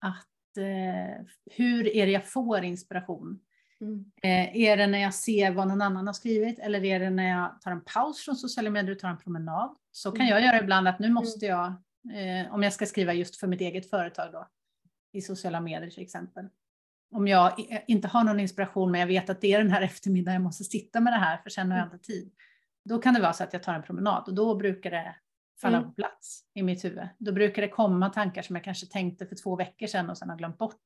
[0.00, 3.40] att eh, hur är det jag får inspiration?
[3.80, 4.04] Mm.
[4.22, 7.28] Eh, är det när jag ser vad någon annan har skrivit eller är det när
[7.28, 9.76] jag tar en paus från sociala medier och tar en promenad?
[9.92, 10.28] Så kan mm.
[10.28, 11.58] jag göra ibland att nu måste mm.
[11.58, 14.48] jag, eh, om jag ska skriva just för mitt eget företag då,
[15.12, 16.48] i sociala medier till exempel.
[17.12, 17.52] Om jag
[17.86, 20.64] inte har någon inspiration men jag vet att det är den här eftermiddagen jag måste
[20.64, 21.94] sitta med det här för sen har jag mm.
[21.94, 22.32] inte tid.
[22.84, 25.14] Då kan det vara så att jag tar en promenad och då brukar det
[25.60, 25.88] falla mm.
[25.88, 27.08] på plats i mitt huvud.
[27.18, 30.30] Då brukar det komma tankar som jag kanske tänkte för två veckor sedan och sen
[30.30, 30.80] har glömt bort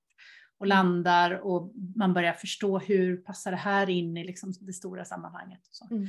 [0.64, 5.04] och landar och man börjar förstå hur passar det här in i liksom det stora
[5.04, 5.60] sammanhanget.
[5.62, 5.86] Så.
[5.90, 6.06] Mm.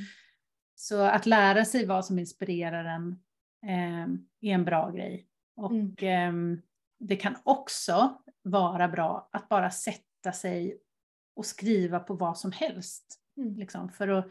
[0.74, 1.00] så.
[1.02, 3.18] att lära sig vad som inspirerar en
[3.66, 4.02] eh,
[4.50, 5.26] är en bra grej.
[5.56, 6.52] Och mm.
[6.52, 6.58] eh,
[6.98, 10.78] det kan också vara bra att bara sätta sig
[11.36, 13.20] och skriva på vad som helst.
[13.36, 13.56] Mm.
[13.56, 14.26] Liksom, för att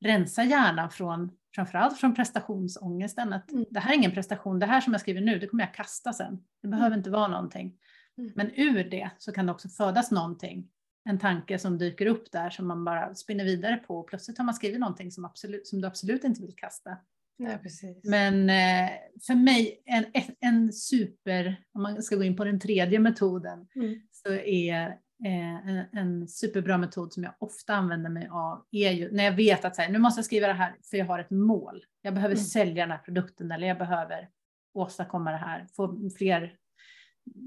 [0.00, 3.32] rensa hjärnan från framförallt från prestationsångesten.
[3.32, 3.64] Att mm.
[3.70, 6.12] det här är ingen prestation, det här som jag skriver nu, det kommer jag kasta
[6.12, 6.44] sen.
[6.62, 6.98] Det behöver mm.
[6.98, 7.78] inte vara någonting.
[8.18, 8.32] Mm.
[8.36, 10.68] Men ur det så kan det också födas någonting,
[11.04, 14.44] en tanke som dyker upp där som man bara spinner vidare på och plötsligt har
[14.44, 16.96] man skrivit någonting som, absolut, som du absolut inte vill kasta.
[17.38, 18.04] Nej, precis.
[18.04, 18.90] Men eh,
[19.26, 20.04] för mig, en,
[20.40, 24.00] en super, om man ska gå in på den tredje metoden, mm.
[24.10, 24.86] så är
[25.24, 29.32] eh, en, en, superbra metod som jag ofta använder mig av, är ju när jag
[29.32, 31.84] vet att så här, nu måste jag skriva det här för jag har ett mål.
[32.02, 32.44] Jag behöver mm.
[32.44, 34.28] sälja den här produkten eller jag behöver
[34.74, 36.56] åstadkomma det här, få fler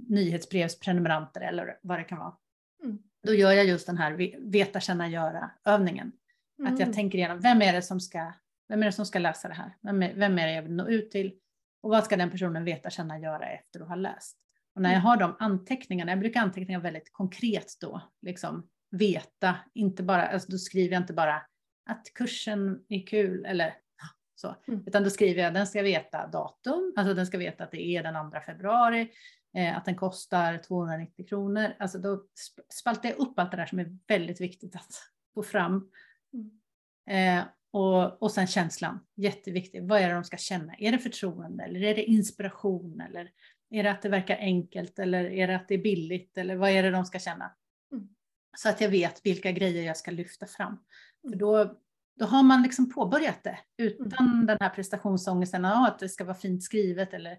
[0.07, 2.35] nyhetsbrevsprenumeranter eller vad det kan vara.
[2.83, 2.97] Mm.
[3.23, 4.11] Då gör jag just den här
[4.51, 6.11] veta, känna, göra övningen.
[6.59, 6.73] Mm.
[6.73, 6.95] Att jag mm.
[6.95, 8.33] tänker igenom, vem är det som ska,
[8.69, 9.77] vem är det som ska läsa det här?
[9.81, 11.33] Vem är, vem är det jag vill nå ut till?
[11.81, 14.37] Och vad ska den personen veta, känna, göra efter att ha läst?
[14.75, 15.05] Och när jag mm.
[15.05, 20.57] har de anteckningarna, jag brukar anteckna väldigt konkret då, liksom veta, inte bara, alltså då
[20.57, 21.41] skriver jag inte bara
[21.89, 23.73] att kursen är kul eller
[24.35, 24.83] så, mm.
[24.87, 28.03] utan då skriver jag den ska veta datum, alltså den ska veta att det är
[28.03, 29.11] den 2 februari,
[29.75, 31.73] att den kostar 290 kronor.
[31.79, 32.23] Alltså då
[32.73, 34.91] spaltar jag upp allt det där som är väldigt viktigt att
[35.33, 35.91] få fram.
[36.33, 37.39] Mm.
[37.39, 39.87] Eh, och, och sen känslan, jätteviktig.
[39.87, 40.73] Vad är det de ska känna?
[40.77, 43.31] Är det förtroende eller är det inspiration eller
[43.69, 46.69] är det att det verkar enkelt eller är det att det är billigt eller vad
[46.69, 47.51] är det de ska känna?
[47.91, 48.07] Mm.
[48.57, 50.77] Så att jag vet vilka grejer jag ska lyfta fram.
[51.21, 51.39] För mm.
[51.39, 51.77] då,
[52.19, 54.45] då har man liksom påbörjat det utan mm.
[54.45, 57.37] den här prestationsångesten, att det ska vara fint skrivet eller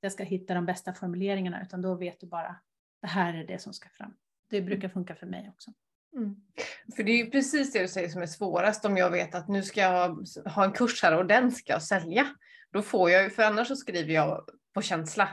[0.00, 2.56] jag ska hitta de bästa formuleringarna, utan då vet du bara
[3.02, 4.14] det här är det som ska fram.
[4.50, 4.66] Det mm.
[4.66, 5.70] brukar funka för mig också.
[6.16, 6.36] Mm.
[6.96, 9.48] För det är ju precis det du säger som är svårast om jag vet att
[9.48, 12.26] nu ska jag ha en kurs här och den ska jag sälja.
[12.72, 15.28] Då får jag ju, för annars så skriver jag på känsla.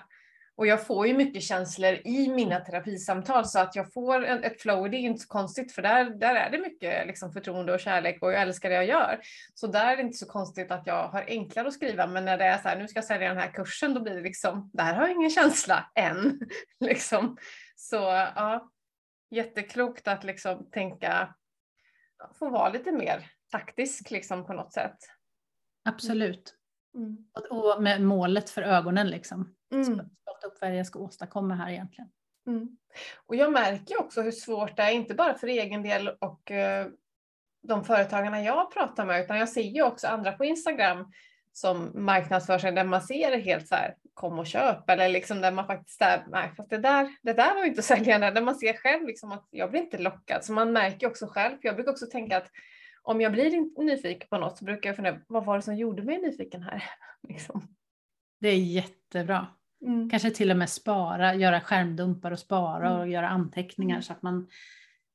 [0.57, 4.89] Och jag får ju mycket känslor i mina terapisamtal så att jag får ett flow.
[4.89, 8.21] Det är inte så konstigt för där, där är det mycket liksom förtroende och kärlek
[8.21, 9.19] och jag älskar det jag gör.
[9.53, 12.07] Så där är det inte så konstigt att jag har enklare att skriva.
[12.07, 14.15] Men när det är så här, nu ska jag sälja den här kursen, då blir
[14.15, 16.39] det liksom, där har jag ingen känsla än.
[16.79, 17.37] liksom.
[17.75, 17.95] Så
[18.35, 18.71] ja,
[19.31, 21.35] jätteklokt att liksom tänka,
[22.39, 24.97] få vara lite mer taktisk liksom på något sätt.
[25.83, 26.55] Absolut.
[26.95, 27.17] Mm.
[27.49, 29.55] Och med målet för ögonen liksom.
[29.75, 29.95] Mm.
[29.95, 32.09] Skapa upp vad jag ska åstadkomma här egentligen.
[32.47, 32.77] Mm.
[33.25, 36.91] Och jag märker också hur svårt det är, inte bara för egen del och uh,
[37.67, 41.11] de företagarna jag pratar med, utan jag ser ju också andra på Instagram
[41.53, 45.51] som marknadsför sig där man ser helt så här, kom och köp eller liksom där
[45.51, 48.55] man faktiskt är, nej fast det där, det där var ju inte säljande, där man
[48.55, 50.45] ser själv liksom att jag blir inte lockad.
[50.45, 52.51] Så man märker också själv, jag brukar också tänka att
[53.01, 56.03] om jag blir nyfiken på något så brukar jag fundera, vad var det som gjorde
[56.03, 56.83] mig nyfiken här?
[57.27, 57.67] liksom.
[58.39, 59.47] Det är jättebra.
[59.85, 60.09] Mm.
[60.09, 62.99] Kanske till och med spara, göra skärmdumpar och spara mm.
[62.99, 64.03] och göra anteckningar mm.
[64.03, 64.47] så att man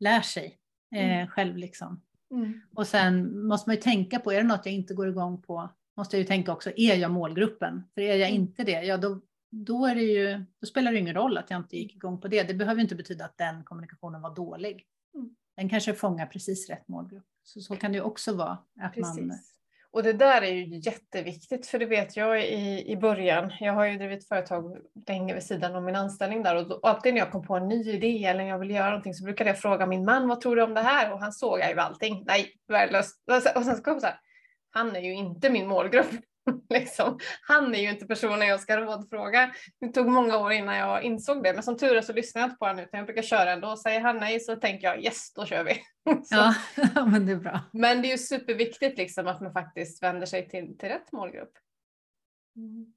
[0.00, 0.58] lär sig
[0.94, 1.28] eh, mm.
[1.28, 1.56] själv.
[1.56, 2.02] Liksom.
[2.30, 2.60] Mm.
[2.74, 5.70] Och sen måste man ju tänka på, är det något jag inte går igång på,
[5.96, 7.82] måste jag ju tänka också, är jag målgruppen?
[7.94, 11.14] För är jag inte det, ja då, då, är det ju, då spelar det ingen
[11.14, 12.42] roll att jag inte gick igång på det.
[12.42, 14.86] Det behöver inte betyda att den kommunikationen var dålig.
[15.56, 17.26] Den kanske fångar precis rätt målgrupp.
[17.42, 18.58] Så, så kan det också vara.
[18.80, 19.32] Att man...
[19.92, 23.52] Och det där är ju jätteviktigt, för det vet jag i, i början.
[23.60, 24.76] Jag har ju drivit företag
[25.08, 27.68] länge vid sidan om min anställning där och, då, alltid när jag kom på en
[27.68, 30.56] ny idé eller jag vill göra någonting så brukade jag fråga min man, vad tror
[30.56, 31.12] du om det här?
[31.12, 32.24] Och han såg ju allting.
[32.26, 33.22] Nej, värdelöst.
[33.54, 34.20] Och sen så kom så här,
[34.70, 36.10] han är ju inte min målgrupp.
[36.70, 37.18] liksom.
[37.42, 39.54] Han är ju inte personen jag ska rådfråga.
[39.80, 42.46] Det tog många år innan jag insåg det, men som tur är så lyssnar jag
[42.46, 43.76] inte på honom utan jag brukar köra ändå.
[43.76, 45.72] Säger han nej så tänker jag yes, då kör vi.
[46.30, 47.60] ja, men det är bra.
[47.72, 51.52] Men det är ju superviktigt liksom att man faktiskt vänder sig till, till rätt målgrupp.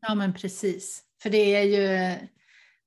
[0.02, 1.04] Ja, men precis.
[1.24, 1.88] För det är ju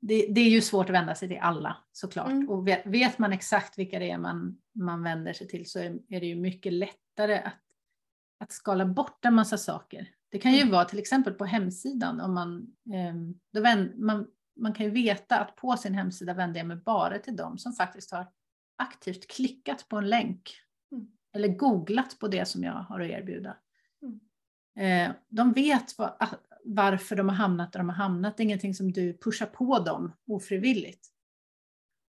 [0.00, 2.30] det, det, är ju svårt att vända sig till alla såklart.
[2.30, 2.48] Mm.
[2.48, 5.98] Och vet, vet, man exakt vilka det är man, man vänder sig till så är,
[6.08, 7.54] är det ju mycket lättare att,
[8.40, 10.08] att skala bort en massa saker.
[10.36, 10.72] Det kan ju mm.
[10.72, 15.38] vara till exempel på hemsidan om man, ehm, då vänd, man, man kan ju veta
[15.38, 18.26] att på sin hemsida vänder jag mig bara till dem som faktiskt har
[18.76, 20.56] aktivt klickat på en länk
[20.92, 21.06] mm.
[21.34, 23.56] eller googlat på det som jag har att erbjuda.
[24.02, 25.10] Mm.
[25.10, 26.12] Eh, de vet vad,
[26.64, 28.36] varför de har hamnat där de har hamnat.
[28.36, 31.08] Det är ingenting som du pushar på dem ofrivilligt.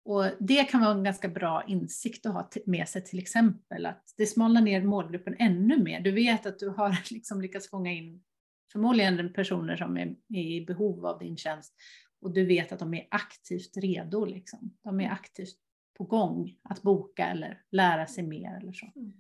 [0.08, 4.14] Och det kan vara en ganska bra insikt att ha med sig till exempel att
[4.18, 6.00] det smalnar ner målgruppen ännu mer.
[6.00, 8.24] Du vet att du har liksom lyckats fånga in
[8.72, 11.74] förmodligen personer som är i behov av din tjänst
[12.22, 14.26] och du vet att de är aktivt redo.
[14.26, 14.78] Liksom.
[14.84, 15.58] De är aktivt
[15.98, 18.92] på gång att boka eller lära sig mer eller så.
[18.96, 19.14] Mm.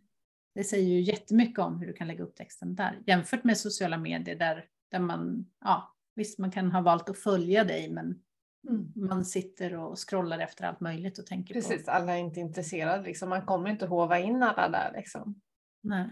[0.56, 3.97] Det säger ju jättemycket om hur du kan lägga upp texten där jämfört med sociala
[3.97, 8.21] medier där, där man, ja visst man kan ha valt att följa dig men
[8.69, 8.91] Mm.
[8.95, 11.73] Man sitter och scrollar efter allt möjligt och tänker Precis, på.
[11.73, 13.03] Precis, alla är inte intresserade.
[13.03, 13.30] Liksom.
[13.30, 14.91] Man kommer inte hova in alla där.
[14.95, 15.41] Liksom.
[15.84, 16.10] Nej.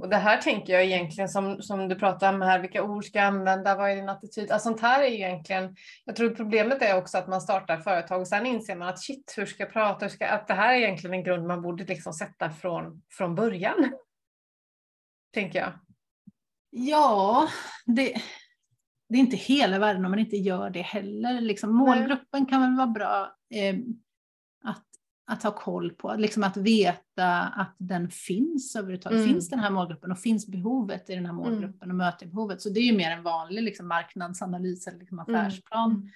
[0.00, 3.18] Och det här tänker jag egentligen som, som du pratar om här, vilka ord ska
[3.18, 4.50] jag använda, vad är din attityd?
[4.50, 8.28] Alltså, sånt här är egentligen, jag tror problemet är också att man startar företag och
[8.28, 10.78] sen inser man att shit, hur ska jag prata, hur ska, att det här är
[10.78, 13.92] egentligen en grund man borde liksom sätta från, från början.
[15.34, 15.72] Tänker jag.
[16.70, 17.48] Ja,
[17.86, 18.14] det,
[19.08, 21.40] det är inte hela världen om man inte gör det heller.
[21.40, 23.76] Liksom, målgruppen kan väl vara bra eh,
[24.64, 24.84] att,
[25.26, 29.18] att ha koll på, liksom att veta att den finns överhuvudtaget.
[29.18, 29.28] Mm.
[29.28, 31.44] Finns den här målgruppen och finns behovet i den här mm.
[31.44, 31.90] målgruppen mm.
[31.90, 32.62] och möter behovet.
[32.62, 35.34] Så det är ju mer en vanlig liksom, marknadsanalys eller liksom, mm.
[35.34, 35.90] affärsplan.
[35.90, 36.08] Mm.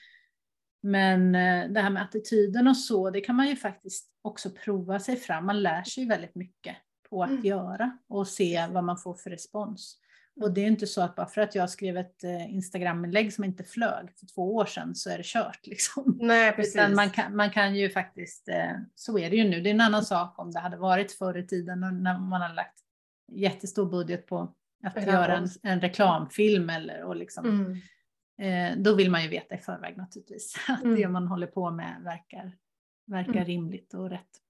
[0.82, 5.00] Men eh, det här med attityden och så, det kan man ju faktiskt också prova
[5.00, 5.46] sig fram.
[5.46, 6.76] Man lär sig väldigt mycket
[7.10, 7.44] på att mm.
[7.44, 9.98] göra och se vad man får för respons.
[10.40, 13.44] Och det är inte så att bara för att jag skrev ett eh, Instagram-inlägg som
[13.44, 15.66] inte flög för två år sedan så är det kört.
[15.66, 16.18] Liksom.
[16.20, 16.74] Nej, precis.
[16.74, 19.60] Utan man kan, man kan ju faktiskt, eh, så är det ju nu.
[19.60, 22.54] Det är en annan sak om det hade varit förr i tiden när man har
[22.54, 22.78] lagt
[23.32, 27.46] jättestor budget på att ja, göra en, en, reklamfilm eller och liksom.
[27.46, 28.72] Mm.
[28.72, 30.96] Eh, då vill man ju veta i förväg naturligtvis att mm.
[30.96, 32.52] det man håller på med verkar,
[33.06, 33.44] verkar mm.
[33.44, 34.40] rimligt och rätt.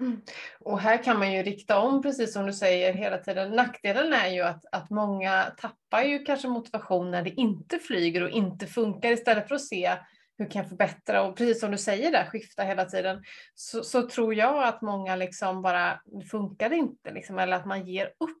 [0.00, 0.20] Mm.
[0.60, 3.50] Och här kan man ju rikta om, precis som du säger hela tiden.
[3.50, 8.30] Nackdelen är ju att, att många tappar ju kanske motivation när det inte flyger och
[8.30, 9.96] inte funkar istället för att se
[10.38, 13.24] hur kan jag förbättra och precis som du säger där, skifta hela tiden.
[13.54, 17.86] Så, så tror jag att många liksom bara, det funkar inte liksom, eller att man
[17.86, 18.38] ger upp.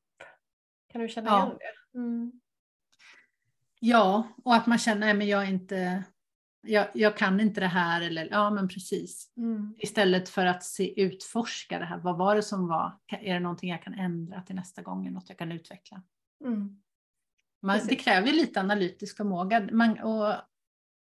[0.92, 1.46] Kan du känna ja.
[1.46, 1.98] igen det?
[1.98, 2.32] Mm.
[3.80, 6.04] Ja, och att man känner att jag är inte
[6.62, 9.32] jag, jag, kan inte det här eller ja men precis.
[9.36, 9.74] Mm.
[9.78, 11.98] Istället för att se, utforska det här.
[11.98, 12.98] Vad var det som var?
[13.06, 15.12] Är det någonting jag kan ändra till nästa gång?
[15.12, 16.02] Något jag kan utveckla?
[16.44, 16.82] Mm.
[17.62, 19.68] Man, det kräver lite analytisk förmåga.
[19.72, 20.34] Man, och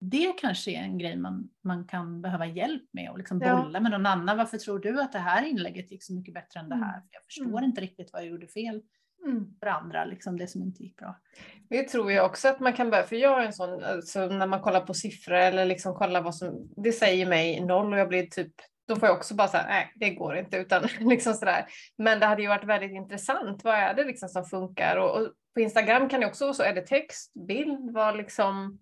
[0.01, 3.63] det kanske är en grej man, man kan behöva hjälp med och liksom Ja.
[3.63, 4.37] bolla med någon annan.
[4.37, 6.95] Varför tror du att det här inlägget gick så mycket bättre än det här?
[6.97, 7.01] Mm.
[7.01, 7.65] För jag förstår Mm.
[7.65, 8.83] inte riktigt vad jag gjorde fel
[9.25, 9.47] Mm.
[9.61, 11.21] för andra, liksom det som inte gick bra.
[11.69, 14.47] Det tror jag också att man kan börja, för jag är en sån, alltså när
[14.47, 18.09] man kollar på siffror eller liksom kollar vad som, det säger mig noll och jag
[18.09, 18.53] blir typ,
[18.89, 21.67] då får jag också bara säga nej det går inte utan liksom sådär.
[21.99, 24.97] Men det hade ju varit väldigt intressant, vad är det liksom som funkar?
[24.97, 28.79] Och, och på Instagram kan det också vara så, är det text, bild, vad liksom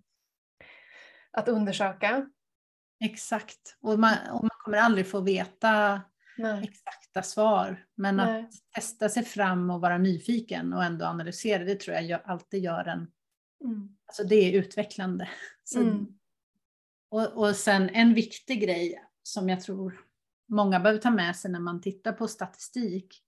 [1.32, 2.26] att undersöka?
[3.04, 6.00] Exakt, och man, och man kommer aldrig få veta
[6.38, 6.64] Nej.
[6.64, 7.86] exakta svar.
[7.94, 8.42] Men Nej.
[8.42, 12.84] att testa sig fram och vara nyfiken och ändå analysera, det tror jag alltid gör
[12.84, 13.10] en,
[13.64, 13.96] Mm.
[14.06, 15.28] alltså det är utvecklande.
[15.76, 16.06] Mm.
[17.10, 20.00] och, och sen en viktig grej som jag tror
[20.48, 23.22] många behöver ta med sig när man tittar på statistik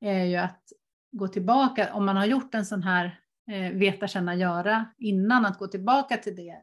[0.00, 0.72] är ju att
[1.12, 3.20] gå tillbaka, om man har gjort en sån här
[3.50, 6.62] eh, veta, känna, göra innan, att gå tillbaka till det.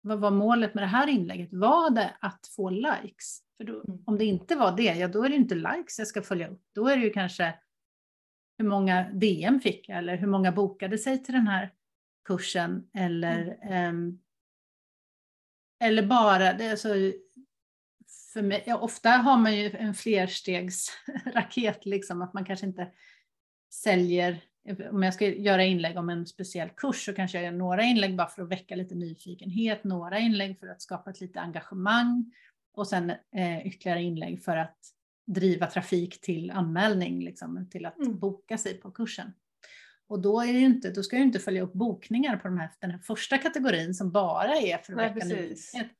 [0.00, 1.52] Vad var målet med det här inlägget?
[1.52, 3.41] Var det att få likes?
[3.62, 4.02] För då, Mm.
[4.06, 6.62] om det inte var det, ja då är det inte likes jag ska följa upp.
[6.74, 7.54] Då är det ju kanske
[8.58, 11.72] hur många DM fick jag eller hur många bokade sig till den här
[12.24, 14.18] kursen eller ehm,
[15.80, 16.88] eller bara, det är så,
[18.32, 22.90] för mig, ja, ofta har man ju en flerstegsraket, liksom, att man kanske inte
[23.72, 24.40] säljer,
[24.90, 28.16] om jag ska göra inlägg om en speciell kurs så kanske jag gör några inlägg
[28.16, 32.32] bara för att väcka lite nyfikenhet, några inlägg för att skapa ett lite engagemang
[32.74, 34.78] och sen eh, ytterligare inlägg för att
[35.26, 38.18] driva trafik till anmälning, liksom, till att Mm.
[38.18, 39.32] boka sig på kursen.
[40.08, 42.70] Och då, är det inte, då ska jag inte följa upp bokningar på de här,
[42.80, 45.90] den här första kategorin som bara är för att väcka nyfikenhet.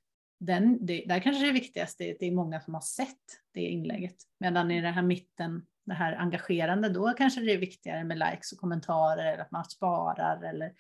[0.41, 3.19] Den, det, där kanske det viktigaste är att det är många som har sett
[3.55, 4.17] det inlägget.
[4.41, 8.53] Medan i det här mitten, det här engagerande, då kanske det är viktigare med likes
[8.53, 10.73] och kommentarer eller att man sparar eller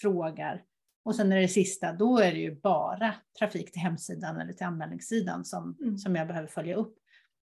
[0.00, 0.62] frågar.
[1.04, 4.66] Och sen är det sista, då är det ju bara trafik till hemsidan eller till
[4.66, 5.98] anmälningssidan som, Mm.
[5.98, 6.98] som jag behöver följa upp.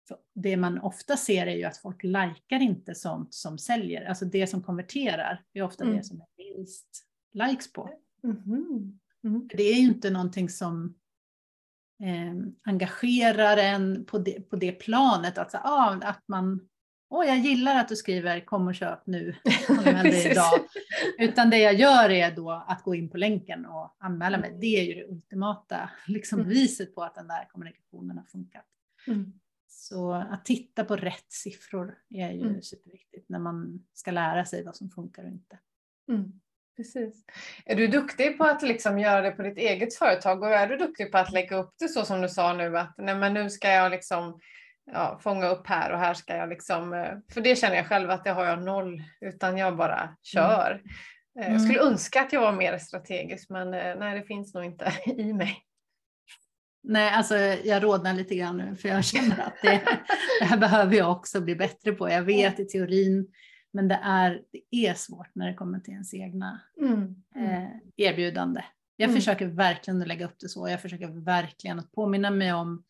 [0.08, 4.06] För det man ofta ser är ju att folk likar inte sånt som säljer.
[4.06, 5.98] Alltså det som konverterar är ofta Mm.
[5.98, 7.90] det som är minst likes på.
[8.24, 9.48] Mm.
[9.54, 10.96] Det är ju inte någonting som
[12.04, 12.34] eh,
[12.64, 15.38] engagerar en på det, på det planet.
[15.38, 16.70] Att, så, ah, att man,
[17.10, 19.36] åh jag gillar att du skriver kom och köp nu,
[20.32, 20.60] idag.
[21.20, 24.50] Utan det jag gör är då att gå in på länken och anmäla mig.
[24.50, 24.60] Mm.
[24.60, 26.50] Det är ju det ultimata liksom, Mm.
[26.50, 28.66] beviset på att den där kommunikationen har funkat.
[29.08, 29.34] Mm.
[29.68, 32.62] Så att titta på rätt siffror är ju Mm.
[32.62, 35.60] superviktigt när man ska lära sig vad som funkar och inte.
[36.12, 36.32] Mm.
[36.78, 37.24] Precis.
[37.66, 40.78] Är du duktig på att liksom göra det på ditt eget företag och är du
[40.78, 43.50] duktig på att lägga upp det så som du sa nu att nej, men nu
[43.50, 44.40] ska jag liksom
[44.94, 48.10] ja, fånga upp här och här ska jag liksom, eh, för det känner jag själv
[48.12, 50.82] att det har jag noll utan jag bara kör.
[51.40, 51.60] Eh, Jag Mm.
[51.60, 55.34] skulle önska att jag var mer strategisk men eh, nej det finns nog inte i
[55.34, 55.58] mig.
[56.84, 59.82] Nej, alltså jag rodnar lite grann nu för jag känner att det,
[60.40, 62.10] det här behöver jag också bli bättre på.
[62.10, 63.28] Jag vet i teorin,
[63.74, 67.16] men det är, det är svårt när det kommer till ens egna Mm.
[67.36, 67.68] eh,
[67.98, 68.64] erbjudande.
[68.96, 69.16] Jag Mm.
[69.20, 70.70] försöker verkligen att lägga upp det så.
[70.70, 72.84] Jag försöker verkligen att påminna mig om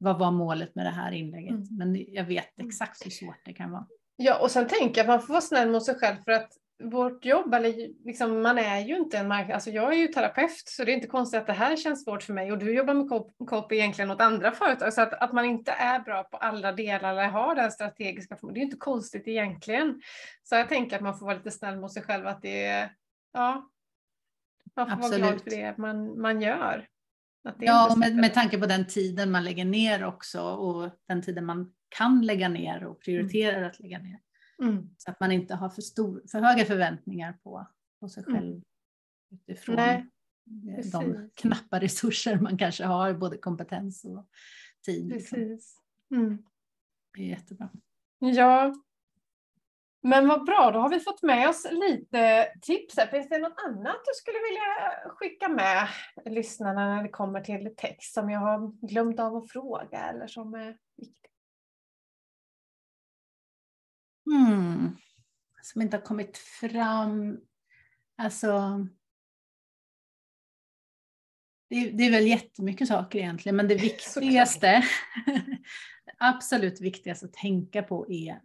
[0.00, 1.50] vad var målet med det här inlägget.
[1.50, 1.66] Mm.
[1.70, 3.86] Men jag vet exakt hur svårt det kan vara.
[4.16, 6.52] Ja, och sen tänker jag att man får vara snäll mot sig själv för att
[6.82, 10.62] vårt jobb, eller liksom, man är ju inte en marknad, alltså jag är ju terapeut
[10.68, 12.94] så det är inte konstigt att det här känns svårt för mig och du jobbar
[12.94, 13.08] med
[13.48, 17.12] copy egentligen åt andra företag så att, att man inte är bra på alla delar
[17.12, 20.00] eller har den strategiska förmågan, det är inte konstigt egentligen.
[20.42, 22.92] Så jag tänker att man får vara lite snäll mot sig själv att det är,
[23.32, 23.70] ja,
[24.76, 25.42] man får vara glad Absolut.
[25.42, 26.86] för det man, man gör.
[27.58, 31.72] Ja, med, med tanke på den tiden man lägger ner också och den tiden man
[31.88, 34.20] kan lägga ner och prioriterar att lägga ner.
[34.62, 34.90] Mm.
[34.98, 37.66] Så att man inte har för, stor, för höga förväntningar på,
[38.00, 38.40] på sig Mm.
[38.40, 38.62] själv
[39.30, 40.06] utifrån Nej,
[40.92, 44.28] de knappa resurser man kanske har, både kompetens och
[44.84, 45.08] tid.
[45.08, 45.38] liksom.
[45.38, 45.76] Precis.
[46.14, 46.38] Mm.
[47.16, 47.68] Det är jättebra.
[48.18, 48.74] Ja.
[50.02, 52.96] Men vad bra, då har vi fått med oss lite tips.
[52.96, 53.06] Här.
[53.06, 55.88] Finns det något annat du skulle vilja skicka med
[56.24, 60.54] lyssnarna när det kommer till text som jag har glömt av att fråga eller som
[60.54, 61.32] är viktigt?
[64.24, 64.96] Hmm.
[65.62, 67.40] Som inte har kommit fram.
[68.16, 68.86] Alltså.
[71.68, 74.84] Det är, det är väl jättemycket saker egentligen, men det viktigaste,
[76.18, 78.40] absolut viktigaste att tänka på är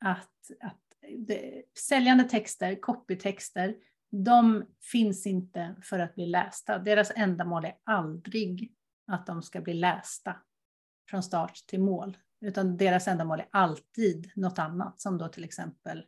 [0.00, 0.85] att, att
[1.18, 3.74] det, säljande texter, copytexter,
[4.10, 6.78] de finns inte för att bli lästa.
[6.78, 8.72] Deras ändamål är aldrig
[9.06, 10.36] att de ska bli lästa
[11.10, 16.06] från start till mål, utan deras ändamål är alltid något annat, som då till exempel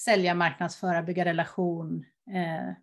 [0.00, 2.74] sälja, marknadsföra, bygga relation, eh,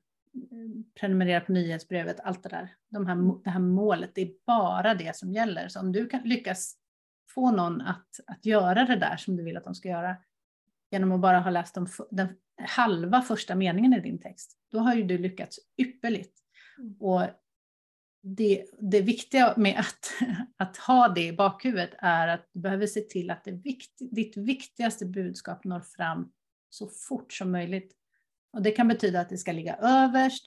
[1.00, 2.76] prenumerera på nyhetsbrevet, allt det där.
[2.90, 5.68] De här, det här målet, det är bara det som gäller.
[5.68, 6.78] Så om du kan lyckas
[7.30, 10.16] få någon att, att göra det där som du vill att de ska göra
[10.92, 12.28] genom att bara ha läst de, den
[12.62, 16.34] halva första meningen i din text, då har ju du lyckats ypperligt.
[16.80, 16.96] Mm.
[17.00, 17.24] Och
[18.22, 20.14] det, det viktiga med att,
[20.58, 24.38] att ha det i bakhuvudet är att du behöver se till att det vikt, ditt
[24.38, 26.32] viktigaste budskap når fram
[26.70, 27.94] så fort som möjligt.
[28.54, 30.46] Och det kan betyda att det ska ligga överst.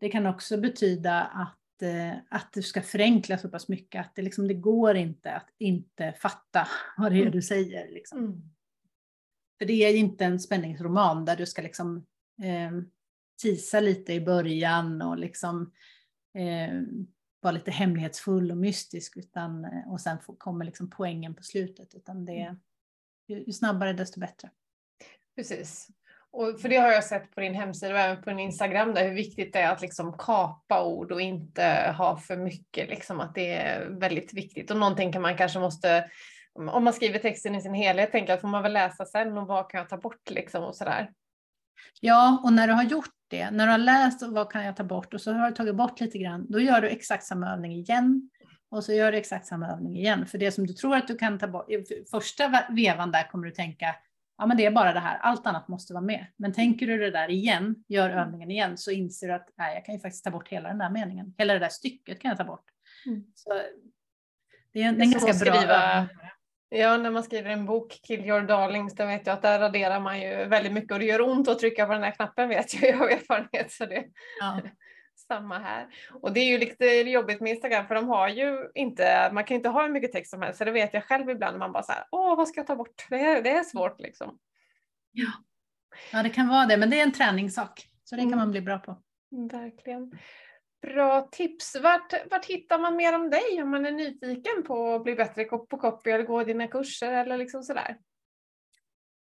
[0.00, 4.22] Det kan också betyda att, eh, att du ska förenkla så pass mycket att det,
[4.22, 7.32] liksom, det går inte att inte fatta vad det är mm.
[7.32, 7.90] du säger.
[7.90, 8.18] Liksom.
[8.18, 8.42] Mm.
[9.64, 12.06] För det är inte en spänningsroman där du ska liksom
[12.42, 12.70] eh,
[13.42, 15.72] tisa lite i början och liksom
[16.38, 16.80] eh,
[17.40, 21.94] vara lite hemlighetsfull och mystisk utan, eh, och sen får, kommer liksom poängen på slutet.
[21.94, 22.56] Utan det, mm.
[23.28, 24.50] ju, ju snabbare desto bättre.
[25.36, 25.88] Precis.
[26.30, 29.08] Och för det har jag sett på din hemsida och även på din Instagram där
[29.08, 32.88] hur viktigt det är att liksom kapa ord och inte ha för mycket.
[32.88, 36.10] Liksom att det är väldigt viktigt och någonting kan man kanske måste
[36.54, 39.46] om man skriver texten i sin helhet, tänker jag, får man väl läsa sen och
[39.46, 41.10] vad kan jag ta bort liksom och sådär.
[42.00, 44.76] Ja, och när du har gjort det, när du har läst och vad kan jag
[44.76, 47.52] ta bort och så har du tagit bort lite grann, då gör du exakt samma
[47.52, 48.30] övning igen
[48.70, 50.26] och så gör du exakt samma övning igen.
[50.26, 53.46] För det som du tror att du kan ta bort, i första vevan där kommer
[53.46, 53.96] du tänka,
[54.38, 56.26] ja men det är bara det här, allt annat måste vara med.
[56.36, 58.18] Men tänker du det där igen, gör mm.
[58.18, 60.78] övningen igen, så inser du att nej, jag kan ju faktiskt ta bort hela den
[60.78, 61.34] där meningen.
[61.38, 62.64] Hela det där stycket kan jag ta bort.
[63.06, 63.24] Mm.
[63.34, 63.50] Så
[64.72, 66.08] det är en, det är en ganska bra skriva,
[66.76, 70.00] Ja, när man skriver en bok, Kill your darlings, då vet jag att där raderar
[70.00, 72.82] man ju väldigt mycket och det gör ont att trycka på den här knappen vet
[72.82, 73.72] jag av erfarenhet.
[73.72, 74.04] Så det
[74.40, 74.60] ja.
[75.28, 75.86] samma här.
[76.12, 79.54] Och det är ju lite jobbigt med Instagram för de har ju inte, man kan
[79.54, 80.58] inte ha hur mycket text som helst.
[80.58, 82.76] Så det vet jag själv ibland, man bara så här, åh vad ska jag ta
[82.76, 83.06] bort?
[83.10, 84.38] Det är, det är svårt liksom.
[85.12, 85.32] Ja.
[86.12, 87.88] ja, det kan vara det, men det är en träningssak.
[88.04, 88.38] Så det kan mm.
[88.38, 89.02] man bli bra på.
[89.50, 90.12] Verkligen.
[90.84, 91.76] Bra tips.
[91.82, 95.44] Vart, vart hittar man mer om dig om man är nyfiken på att bli bättre
[95.44, 97.96] på copy eller gå dina kurser eller liksom sådär?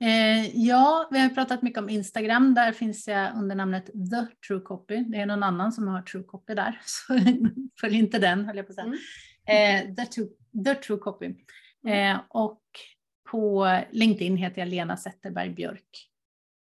[0.04, 2.54] Eh, ja, vi har pratat mycket om Instagram.
[2.54, 5.04] Där finns jag under namnet The True Copy.
[5.04, 7.14] Det är någon annan som har True Copy där, så
[7.82, 8.94] följ inte den höll jag på att säga.
[9.48, 9.90] Mm.
[9.90, 10.28] Eh, the, true,
[10.66, 11.36] the True Copy.
[11.88, 12.16] Mm.
[12.16, 12.62] Eh, och
[13.32, 16.10] på LinkedIn heter jag Lena Zetterberg Björk.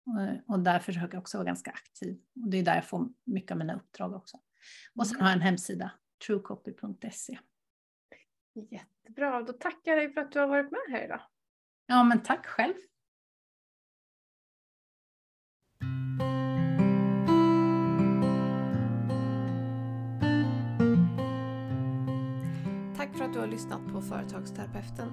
[0.07, 2.17] Och, och där försöker jag också vara ganska aktiv.
[2.43, 4.39] Och det är där jag får mycket av mina uppdrag också.
[4.95, 5.91] Och sen har jag en hemsida,
[6.27, 7.39] truecopy.se.
[8.71, 11.21] Jättebra, då tackar jag dig för att du har varit med här idag.
[11.87, 12.75] Ja, men tack själv.
[22.97, 25.13] Tack för att du har lyssnat på Företagsterapeuten.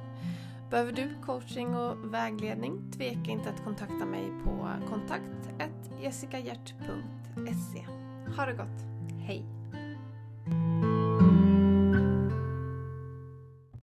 [0.69, 2.91] Behöver du coaching och vägledning?
[2.91, 5.51] Tveka inte att kontakta mig på kontakt
[6.01, 7.85] jessicahjert.se.
[8.35, 8.90] Ha det gott!
[9.31, 9.60] はい。